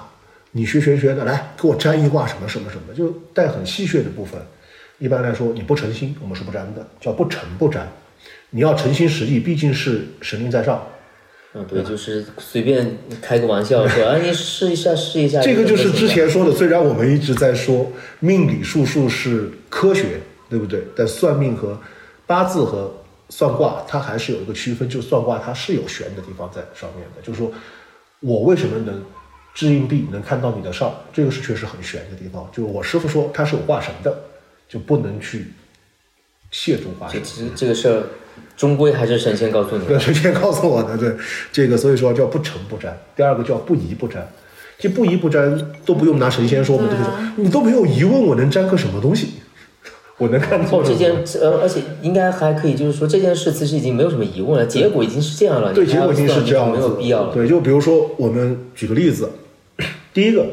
[0.52, 4.40] 你学玄学的，来给我占一卦什么什么什么，就带很戏谑的部分。
[5.00, 7.88] 一般来说，你不诚心，我们是不占的，叫不诚不占。
[8.50, 10.88] 你要诚心实意，毕竟是神灵在上。
[11.54, 15.42] 嗯，对，就是随便开个玩笑说啊， 你试一下，试一下。
[15.42, 20.20] 这个就是之前说的，虽然我们一直在说命理术数是科学，
[20.50, 20.82] 对不对？
[20.96, 21.80] 但算命和
[22.26, 22.94] 八字和
[23.30, 27.22] 算卦，它还是有一个区分，就算卦它是有玄的地方在上面的。
[27.22, 27.52] 就是说
[28.20, 29.04] 我为什么能
[29.58, 32.48] 掷硬币能看到你的上，这个是确实很玄的地方。
[32.54, 34.16] 就是我师傅说他是有卦神的，
[34.70, 35.48] 就不能去
[36.54, 37.20] 亵渎化神。
[37.24, 38.04] 其实这个事儿。
[38.56, 41.12] 终归还是神仙告诉你，对，神仙告诉我的，对，
[41.52, 42.96] 这个所以说叫不成不沾。
[43.16, 44.28] 第二个叫不疑不沾，
[44.80, 49.30] 就不疑不沾都不用拿神仙说，我们都说你都没有疑问，我能沾个什么东西？
[50.18, 57.34] 我能看透这件，呃，而且应该还可以，就是说这件事其实已经没有什么疑问了，结果已经是这样了，对，结果已经是这样，没有必要了。
[57.34, 59.30] 对，就比如说我们举个例子，
[60.18, 60.48] 第一个，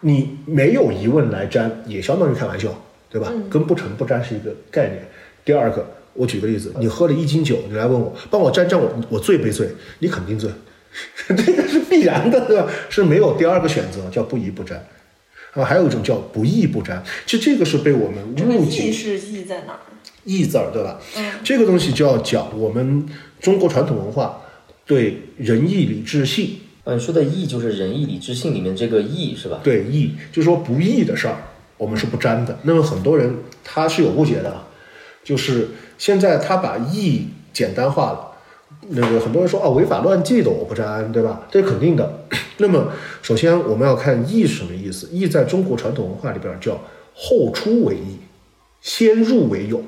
[0.00, 2.76] 你没有疑问来沾，也相当于开玩笑，
[3.08, 3.32] 对吧？
[3.48, 4.98] 跟不成不沾是一个概念。
[5.44, 5.92] 第二个。
[6.14, 9.68] 我举个例子，你喝了一斤酒，你来问我，帮我沾沾，我我醉没醉？
[9.98, 10.50] 你肯定醉，
[11.28, 12.66] 这个是必然的，对吧？
[12.88, 14.82] 是没有第二个选择，叫不疑不沾。
[15.52, 18.88] 啊，还有一种叫不义不沾，其实这个是被我们误解。
[18.88, 19.80] 义是义在哪儿？
[20.24, 20.98] 义字儿，对吧？
[21.18, 21.32] 嗯。
[21.44, 23.06] 这个东西就要讲我们
[23.38, 24.40] 中国传统文化
[24.86, 26.60] 对仁义礼智信。
[26.86, 29.60] 嗯，说的义就是仁义礼智信里面这个义是吧？
[29.62, 31.36] 对，义就是说不义的事儿，
[31.76, 32.58] 我们是不沾的。
[32.62, 34.62] 那么很多人他是有误解的，
[35.22, 35.68] 就是。
[35.98, 38.32] 现在他把义简单化了，
[38.88, 41.40] 那个很多人说啊违法乱纪的我不沾，对吧？
[41.50, 42.26] 这是肯定的。
[42.58, 45.08] 那么首先我们要看义是什么意思？
[45.10, 46.78] 义在中国传统文化里边叫
[47.14, 48.18] 后出为义，
[48.82, 49.82] 先入为勇。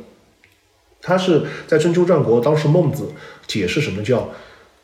[1.02, 3.12] 他是在春秋战国，当时孟子
[3.46, 4.30] 解释什么叫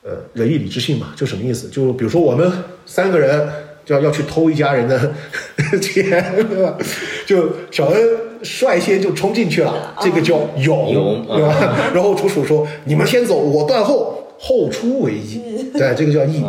[0.04, 1.68] 呃仁义礼智信嘛，就什么意思？
[1.68, 2.50] 就比如说我们
[2.86, 3.48] 三个人
[3.84, 5.12] 就要要去偷一家人的
[5.80, 6.78] 钱，对吧？
[7.26, 8.20] 就小恩。
[8.44, 11.90] 率先就冲进去了，这个叫勇，对吧？
[11.94, 15.40] 然后楚楚说：“你们先走，我断后，后出为义。”
[15.72, 16.44] 对，这个叫义，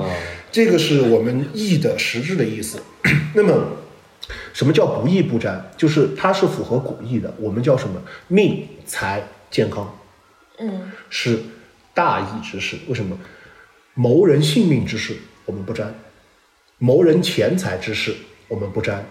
[0.51, 2.77] 这个是我们义的实质的意思。
[3.33, 3.53] 那么，
[4.51, 5.71] 什么叫不义不沾？
[5.77, 7.33] 就是它是符合古义的。
[7.39, 8.01] 我们叫什么？
[8.27, 9.97] 命财健康，
[10.59, 11.39] 嗯，是
[11.93, 12.75] 大义之事。
[12.89, 13.17] 为什么？
[13.95, 15.15] 谋人性命之事
[15.45, 15.95] 我们不沾，
[16.77, 18.13] 谋人钱财之事
[18.47, 19.03] 我们不沾。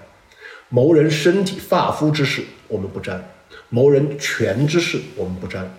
[0.68, 3.18] 谋人身体发肤之事，我们不沾；
[3.68, 5.74] 谋人权之事，我们不沾。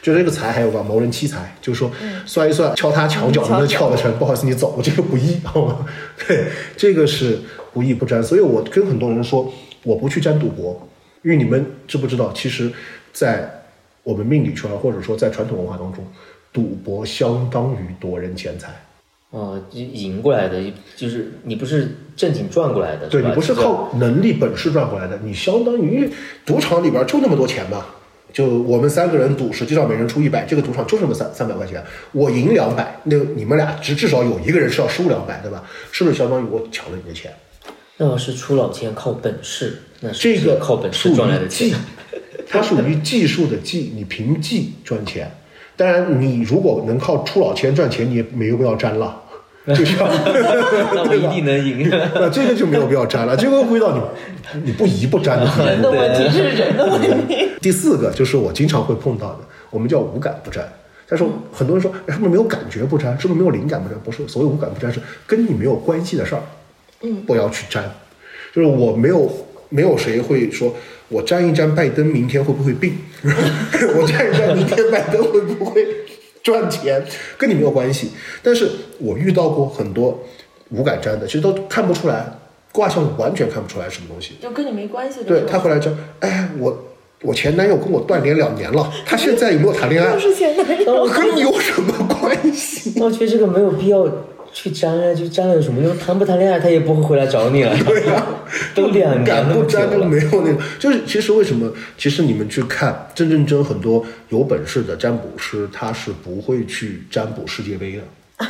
[0.00, 1.90] 就这个财还有吧谋人妻财，就是说
[2.24, 4.16] 算一算，敲他墙角能不能敲得成？
[4.18, 5.86] 不好意思，你走，这个不义，好吗？
[6.26, 6.46] 对，
[6.76, 7.40] 这个是
[7.72, 8.22] 不义不沾。
[8.22, 10.88] 所以我跟很多人说，我不去沾赌博，
[11.22, 12.32] 因为你们知不知道？
[12.32, 12.72] 其实，
[13.12, 13.64] 在
[14.02, 16.04] 我们命理圈或者说在传统文化当中，
[16.52, 18.68] 赌博相当于夺人钱财。
[19.30, 20.62] 哦，就赢过来的，
[20.94, 26.06] 就是你不是正经赚过来的，对你不是靠能力本事赚过来的，你相当于
[26.44, 27.86] 赌场里边就那么多钱嘛，
[28.30, 31.82] 就我们三个人赌，实际上每人出一百，这个赌场就这么三三百块钱，
[32.12, 35.64] 我赢两百，那你们俩至至少有一个人是要输两百，对吧？
[35.90, 37.32] 是不是相当于我抢了你的钱？
[37.96, 41.74] 那要是出老千靠本事，那这个靠本事赚来的钱，
[42.46, 45.30] 它属于技术的技，你凭技赚钱。
[45.82, 49.20] 当然，你如果能靠出老千赚钱，你也没有必要沾了。
[49.74, 50.08] 就像，
[50.94, 51.88] 那我一定能赢。
[52.14, 53.92] 那这个就没有必要沾了，这个回到
[54.54, 55.46] 你，你不疑不沾的。
[55.66, 57.48] 人的问题是人的问题。
[57.60, 59.38] 第四个就是我经常会碰到的，
[59.70, 60.64] 我们叫无感不沾。
[61.08, 63.18] 但是很多人说，是不是没有感觉不沾？
[63.18, 63.98] 是不是没有灵感不沾？
[64.04, 66.42] 不是，所谓无感不沾是跟你没有关系的事儿，
[67.02, 67.84] 嗯，不要去沾。
[68.52, 69.30] 就是我没有，
[69.68, 70.74] 没有谁会说
[71.12, 72.96] 我沾一沾拜登明天会不会病？
[73.22, 75.86] 我沾一沾明天拜登会不会？
[76.42, 77.00] 赚钱
[77.38, 78.10] 跟你没有关系，
[78.42, 80.18] 但是我遇到过很多
[80.70, 82.26] 无感沾的，其实都看不出来，
[82.72, 85.26] 卦象完全看不出来什么东西，就跟你没关系的。
[85.26, 86.76] 对他回来就，哎，我
[87.22, 90.18] 我前男友跟我断联两年了， 他现在有没有谈恋爱？
[90.18, 92.92] 是前男友，跟你有什么关系？
[93.00, 94.04] 我觉得这个没有必要。
[94.52, 95.98] 去沾啊，就沾了有什么用？
[95.98, 97.74] 谈不谈恋爱，他也不会回来找你了。
[97.84, 98.26] 对呀，
[98.74, 100.58] 都两年不沾都没有那个。
[100.78, 101.72] 就是其实为什么？
[101.96, 108.02] 其实你们去看，真正真很多有本事的占卜师，他是不会去占卜世界杯的，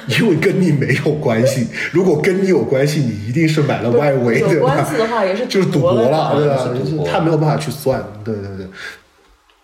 [0.09, 1.69] 因为跟你没有关系。
[1.93, 4.55] 如果跟你有关系，你一定是买了外围，对吧？
[4.55, 6.69] 有关系的话也是就是赌博了，对吧？
[7.09, 8.67] 他没有办法去算，对对对。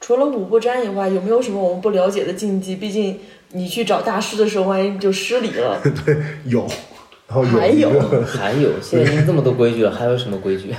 [0.01, 2.77] 除了五不沾以外，有没有什么我们不了解的禁忌？
[2.77, 3.19] 毕竟
[3.53, 5.81] 你去找大师的时候，万一就失礼了。
[6.05, 6.69] 对，有，
[7.27, 7.91] 然后还有
[8.27, 10.75] 还有，现在已经这么多规矩了，还有什么规矩？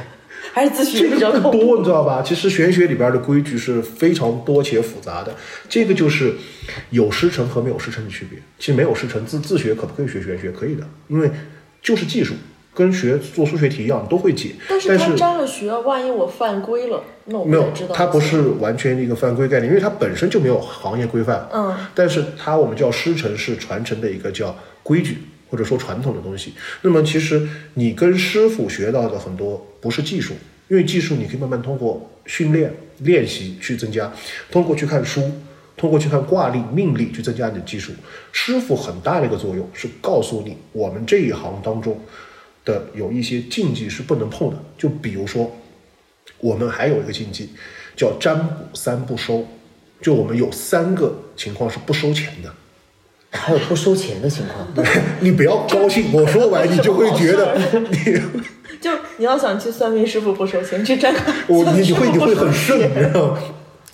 [0.52, 2.24] 还是自学比较更多，你知道吧？
[2.26, 5.34] 其实玄学里边的规矩是非常多且复杂的。
[5.68, 6.34] 这个就是
[6.90, 8.40] 有师承和没有师承的区别。
[8.58, 10.52] 其实没有师承自自学可不可以学玄学？
[10.52, 11.30] 可以的，因为
[11.82, 12.34] 就是技术。
[12.80, 14.56] 跟学做数学题一样，都会解。
[14.70, 21.46] 但是他沾了学，万一我犯规了，那我没有知道，它不是完全一个犯规概念，因为它本身就没有行业规范。
[21.52, 21.76] 嗯。
[21.94, 25.18] 但是它我们叫师承，是传承的一个叫规矩
[25.50, 26.54] 或者说传统的东西。
[26.82, 30.34] 那么其实你跟师傅学到的很多不是技术，
[30.70, 34.10] 因为技术你可以慢慢通过训练练习去增加，
[34.50, 35.30] 通过去看书，
[35.76, 37.92] 通过去看挂历命例去增加你的技术。
[38.32, 42.00] 师傅很大的一个作用是告诉你，我们这一行当中。
[42.66, 45.52] 的有一些禁忌是不能碰的，就比如说，
[46.40, 47.50] 我们还有一个禁忌，
[47.96, 49.46] 叫占卜三不收，
[50.02, 52.54] 就我们有三个情况是不收钱的，
[53.32, 54.68] 还有不收钱的情况。
[54.76, 54.86] 对，
[55.22, 57.58] 你不要高兴，我说完你就会觉得
[57.90, 61.14] 你，就你要想去算命师傅不收钱，去占
[61.48, 63.40] 我你你会你会很顺，你知道吗？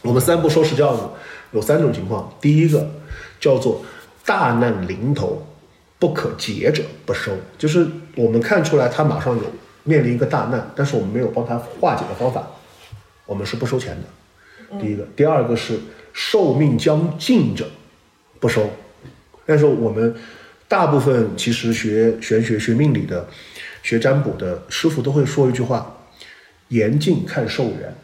[0.02, 1.04] 我们三不收是这样子，
[1.52, 2.92] 有三种情况，第一个
[3.40, 3.84] 叫做
[4.26, 5.46] 大难临头。
[5.98, 9.44] 不可解者不收，就是我们看出来他马上有
[9.84, 12.46] 面临一个大难，但是我们没有帮他化解的方法，
[13.26, 14.78] 我们是不收钱的。
[14.80, 15.80] 第一个，第二个是
[16.12, 17.70] 寿命将尽者
[18.40, 18.70] 不收，
[19.46, 20.16] 但是我们
[20.68, 23.28] 大部分其实学玄学、学命理的、
[23.84, 25.96] 学占卜的师傅都会说一句话：
[26.70, 27.96] 严禁看寿元，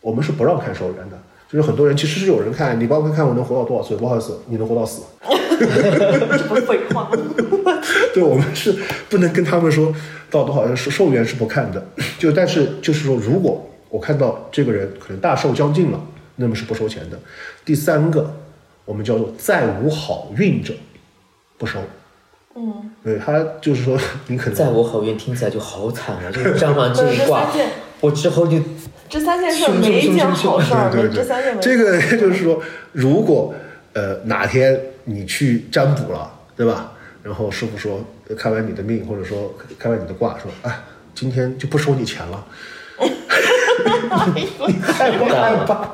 [0.00, 1.20] 我们是不让看寿元的。
[1.50, 5.02] 就是很多人其实是有人看你帮我看看我能活到多少岁，不好意思，你能活到死。
[5.58, 7.10] 这不是废话吗？
[8.14, 8.74] 对，我们是
[9.08, 9.92] 不能跟他们说
[10.30, 11.84] 到多少是寿元是不看的。
[12.18, 16.00] 就但是就是说，如果我看到这个人可能大寿将近了，
[16.36, 17.18] 那么是不收钱的。
[17.64, 18.34] 第三个，
[18.84, 20.74] 我们叫做再无好运者
[21.58, 21.78] 不收。
[22.56, 23.98] 嗯，对他就是说
[24.28, 26.30] 你可能再无好运，听起来就好惨啊！
[26.30, 27.50] 就是张完这一卦，
[28.00, 28.58] 我之后就。
[29.06, 33.54] 这三件事没一件好事儿，这三件这个就是说，如果
[33.92, 36.92] 呃哪天你去占卜了，对吧？
[37.22, 38.04] 然后师傅说
[38.36, 40.78] 看完你的命，或者说看完你的卦，说哎，
[41.14, 42.44] 今天就不收你钱了，
[44.34, 44.46] 你
[44.82, 45.88] 害不害怕？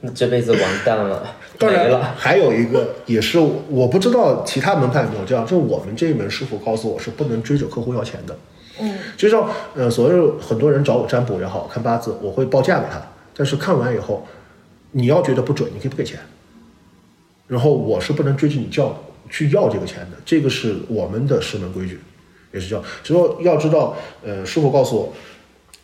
[0.00, 1.34] 你这辈子完蛋了。
[1.58, 8.34] 当然了，还有一个也是我不知道其他门派有没有这样，就我们这一门师傅告诉我是不能追着客户要钱的。
[8.80, 12.98] 嗯，就像呃，所有很多人找我占卜也好看八字，我会报价给他。
[13.36, 14.26] 但是看完以后，
[14.92, 16.18] 你要觉得不准，你可以不给钱。
[17.50, 18.96] 然后我是不能追着你叫
[19.28, 21.98] 去要这个钱的，这个是我们的师门规矩，
[22.52, 22.84] 也是这样。
[23.02, 25.12] 就说要知道，呃，师傅告诉我，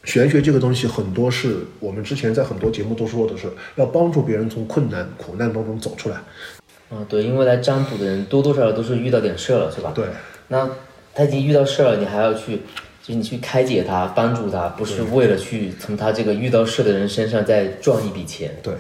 [0.05, 6.17] 玄学这个东西很多是我们之前在很多节目都说的是要帮助别人从困难苦难当中走出来。
[6.93, 9.91] 嗯，对，因为来占卜的人多多少少都是遇到点事了，是吧？
[9.93, 10.07] 对。
[10.49, 10.71] 那
[11.13, 12.61] 他已经遇到事了，你还要去。
[13.03, 18.51] 就是你去开解他，帮助他，不是为了去从他这个遇到事的人身上再赚一笔钱。
[18.65, 18.75] 对。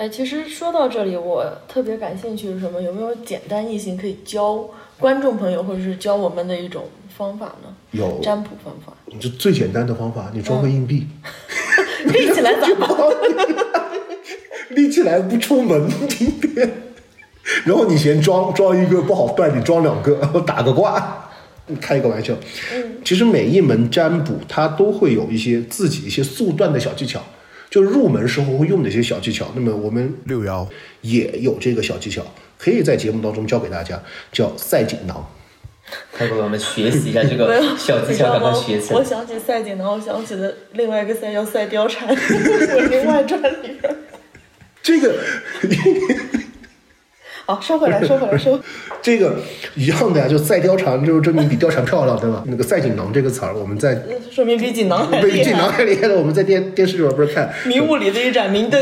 [0.00, 2.80] 哎，其实说到这里，我特别感兴趣是什么？
[2.80, 4.66] 有没有简单易行可以教
[4.98, 6.84] 观众朋友，或者是教我们的一种
[7.14, 7.68] 方法呢？
[7.90, 8.18] 有。
[8.22, 8.94] 占卜方法。
[9.04, 11.06] 你就最简单的方法，你装个硬币，
[12.06, 12.88] 立起来咋办？
[14.70, 16.70] 立起来不出门，今天。
[17.66, 21.26] 然后你先装装一个不好断，你装两个，然后打个卦。
[21.78, 22.34] 开一个玩笑，
[22.74, 27.22] 嗯，其实每一门占卜它都会有一些自己一些速断的小技巧，
[27.70, 29.50] 就入门时候会用的一些小技巧。
[29.54, 30.66] 那么我们六爻
[31.02, 32.22] 也有这个小技巧，
[32.58, 34.02] 可以在节目当中教给大家，
[34.32, 35.26] 叫赛锦囊。
[36.12, 38.98] 快给我们学习一下这个小技巧，让他学起来。
[38.98, 42.14] 我想起赛锦囊，我想起了另外一个赛叫赛貂蝉，
[42.76, 43.96] 《武林外传》里边。
[44.82, 45.14] 这个。
[47.50, 48.60] 好，收回来，收回来，收。
[49.02, 49.34] 这个
[49.74, 52.44] 一样的呀，就赛貂蝉，就是证明比貂蝉漂亮，对吧？
[52.46, 56.14] 那个赛锦囊这个词儿，我们在说明比锦囊还厉害比锦囊还厉害的。
[56.14, 58.80] 我们在电电视里边不是看迷雾里的一盏明灯。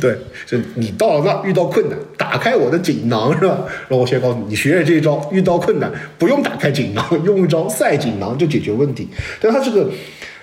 [0.00, 3.64] 对，就你到了那遇到困难，打开我的锦囊是吧？
[3.86, 5.88] 然后我先告诉你，你学学这一招，遇到困难
[6.18, 9.08] 不用打开锦囊，用一招赛锦囊就解决问题。
[9.40, 9.88] 但它这个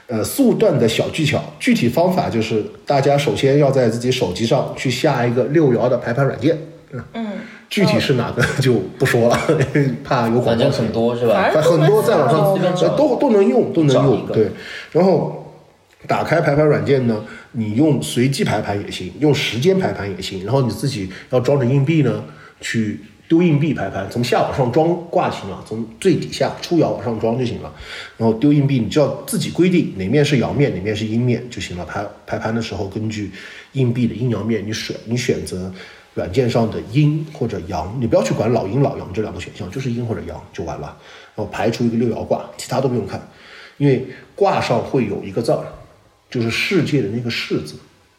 [0.08, 6.58] 呃速断的小技巧，具体方法就是大家首先要在自己手机上去下一个六爻的排盘软件。
[7.14, 7.28] 嗯，
[7.70, 9.40] 具体是哪个就不说了，
[10.04, 10.70] 怕有广告。
[10.70, 11.50] 很多是吧？
[11.62, 14.26] 很多在网上都都能用，都能用。
[14.28, 14.50] 对，
[14.92, 15.54] 然后
[16.08, 17.24] 打开排盘软件呢，
[17.54, 20.44] 你用随机排盘也行，用时间排盘也行。
[20.44, 22.24] 然后你自己要装着硬币呢，
[22.60, 27.74] 去丢硬币排盘，从下往上装挂就行了，从最底下出窑往上装就行了。
[28.18, 31.86] 然后丢硬币，你就要自己规定哪面是阳面，哪面是阴面就行了。
[31.86, 33.32] 排排盘的时候，根据
[33.74, 35.72] 硬币的阴阳面，你选你选择
[36.14, 40.98] 软件上的阴或者阳，你不要去管老阴老阳这两个选项，就是阴或者阳就完了。
[41.36, 43.22] 然后排除一个六爻卦，其他都不用看，
[43.78, 45.66] 因为卦上会有一个字儿，
[46.30, 47.76] 就是世界的那个世字。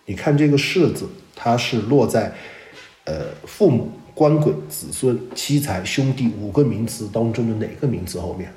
[0.06, 2.32] 你看这个世字，它是落在
[3.04, 3.90] 呃父母。
[4.14, 8.52] 官鬼、子孙、妻财、兄弟五个名词当中的哪个名词后面？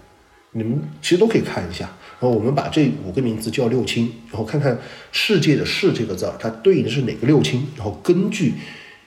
[0.51, 1.85] 你们其实都可以看一下。
[2.19, 4.77] 然后我们把这五个名字叫六亲，然后看看
[5.13, 7.65] 世界的“世”这个字儿，它对应的是哪个六亲？
[7.77, 8.55] 然后根据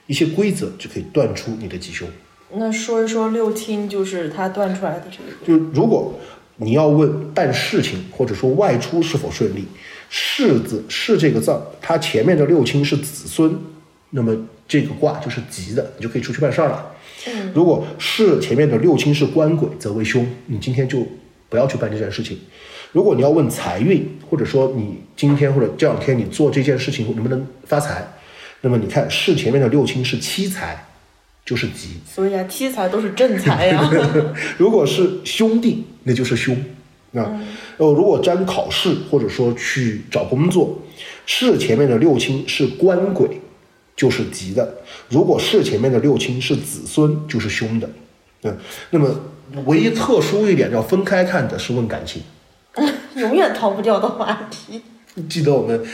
[0.08, 2.08] 一些规则就可以断出你的吉凶。
[2.54, 5.46] 那说一说六亲，就是他断出来的这个。
[5.46, 6.18] 就如果
[6.56, 9.64] 你要问办事情或者说外出是否顺利
[10.10, 13.56] ，“世”字“世”这个字儿，它前面的六亲是子孙，
[14.10, 14.36] 那么。
[14.68, 16.94] 这个卦就是吉的，你就可以出去办事儿了。
[17.26, 21.06] 嗯，如果是前面的六亲是官鬼，则为凶，你今天就
[21.48, 22.38] 不要去办这件事情。
[22.92, 28.06] 如果你要问财运，或者说你今天或者这两天你做这件事情能不能发财，
[28.60, 30.86] 那么你看是前面的六亲是七财，
[31.44, 32.00] 就是吉。
[32.12, 33.90] 所以啊，七财都是正财呀。
[34.58, 36.56] 如果是兄弟，那就是凶。
[37.12, 37.22] 那
[37.76, 40.82] 哦，如果沾考试或者说去找工作，
[41.26, 43.40] 是前面的六亲是官鬼。
[43.96, 44.76] 就是吉的，
[45.08, 47.90] 如果是前面的六亲是子孙，就是凶的。
[48.44, 48.56] 嗯，
[48.90, 49.12] 那么
[49.64, 52.22] 唯一特殊一点要分开看的是问感情，
[53.18, 54.82] 永远逃不掉的话题。
[55.28, 55.84] 记得我们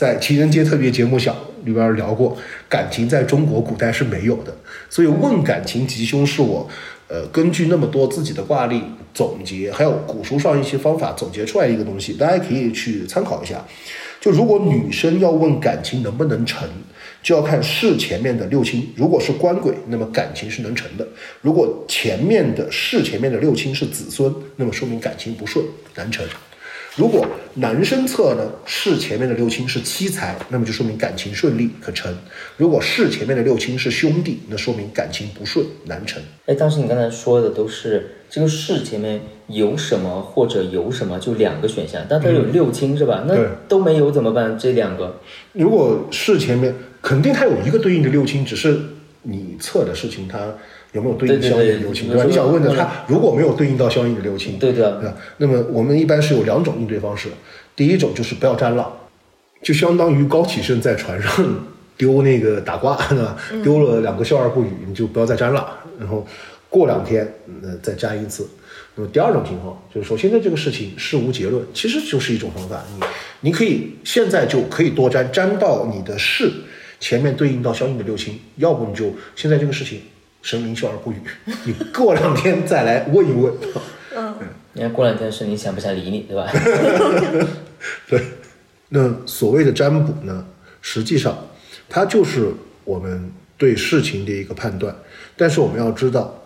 [0.00, 1.36] 在情人节特别节目小
[1.66, 2.34] 里边聊过，
[2.70, 4.56] 感情在中国古代是没有的，
[4.88, 6.66] 所以问感情吉凶是我
[7.06, 8.82] 呃根据那么多自己的挂历
[9.12, 13.62] 总结，还有古书上一些方法总结出来一个东西，大家可以去参考一下。
[14.22, 16.66] 就如果女生要问感情能不能成。
[17.22, 21.04] 就要看是前面的六亲，如果是官鬼，那么感情是能成的；
[21.42, 25.62] 如果前面的是前面的六亲是子孙，那么说明感情不顺
[25.94, 26.24] 难成。
[27.00, 32.12] 如果男生测呢是前面的六亲是妻财，那么就说明感情顺利可成；
[32.58, 36.22] 如果是前面的六亲是兄弟，那说明感情不顺难成。
[36.44, 43.24] 哎，当时你刚才说的都是这个是前面有什么或者有什么，就两个选项，但它有六亲是吧？
[43.26, 43.34] 那
[43.66, 44.58] 都没有怎么办？
[44.58, 45.20] 这两个，
[45.52, 46.74] 如果是前面。
[47.02, 48.78] 肯定它有一个对应的六亲，只是
[49.22, 50.54] 你测的事情它
[50.92, 52.24] 有没有对应相应的六亲，对吧？
[52.24, 55.16] 你想问的，他如果没有对应到相应的六亲，对的，对吧？
[55.36, 57.28] 那么我们一般是有两种应对方式，
[57.76, 58.92] 第一种就是不要沾浪，
[59.62, 61.30] 就相当于高启盛在船上
[61.96, 63.36] 丢那个打卦，对吧？
[63.62, 66.26] 丢了两个笑而不语，你就不要再沾了，然后
[66.68, 68.48] 过两天呃再沾一次。
[68.96, 73.00] 那么第二种情况就是说，现在这个事情事无结论，其实就是一种方法，你
[73.48, 76.50] 你可以现在就可以多沾，沾到你的事。
[76.98, 80.02] 前面对应到相应的六亲，要不你就现在这个事情，
[80.42, 81.16] 神明笑而不语，
[81.64, 83.52] 你过两天再来问一问。
[84.16, 84.34] 嗯，
[84.72, 86.50] 你看过两天神明想不想理你，对吧？
[88.08, 88.22] 对，
[88.88, 90.46] 那所谓的占卜呢，
[90.80, 91.36] 实际上
[91.88, 92.52] 它就是
[92.84, 94.94] 我们对事情的一个判断，
[95.36, 96.42] 但是我们要知道，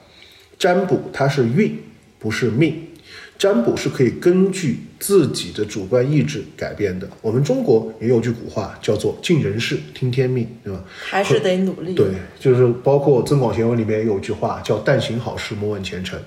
[0.59, 1.83] 占卜它是运，
[2.19, 2.89] 不是命。
[3.37, 7.07] 占卜是可以根据自己的主观意志改变的。
[7.21, 10.85] 我们中国也有句古话叫做“尽人事，听天命”，对吧？
[11.11, 11.95] 还是得努力。
[11.95, 12.07] 对，
[12.39, 16.19] 就是包括《增广贤文》里面也有句话叫“但行好事，莫问前程”。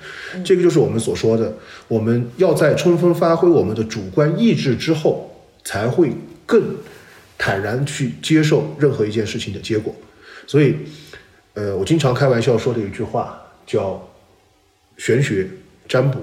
[0.43, 5.33] 这个就是我们所说的，我们要在充分发挥我们的主观意志之后，
[5.63, 6.11] 才会
[6.45, 6.75] 更
[7.37, 9.95] 坦然去接受任何一件事情的结果。
[10.45, 10.75] 所以，
[11.53, 14.07] 呃，我经常开玩笑说的一句话叫
[14.97, 15.47] “玄学
[15.87, 16.19] 占卜”。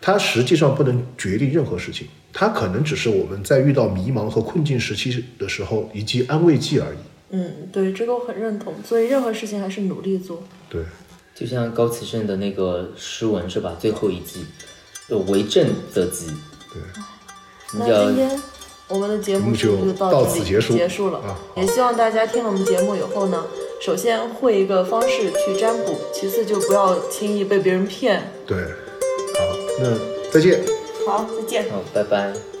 [0.00, 6.98] 它实际上不能决定任何事情，它可能只是我们在遇到迷茫和困境时期的时候一剂安慰剂而已。
[7.32, 8.74] 嗯，对，这个我很认同。
[8.84, 10.42] 所以任何事情还是努力做。
[10.68, 10.82] 对，
[11.34, 13.76] 就像高启盛的那个诗文是吧？
[13.78, 14.40] 最后一句，
[15.28, 16.26] 为政则吉。
[16.72, 16.82] 对。
[17.78, 18.40] 那今天
[18.88, 21.38] 我们的节目就到此结束结束了。
[21.56, 23.44] 也希望大家听了我们节目以后呢，
[23.80, 28.32] 首先会一个方式去占卜，其次就不要轻易被别人骗。
[28.46, 28.58] 对。
[29.80, 30.60] 好，那再见。
[31.06, 31.70] 好，再见。
[31.70, 32.59] 好，拜拜。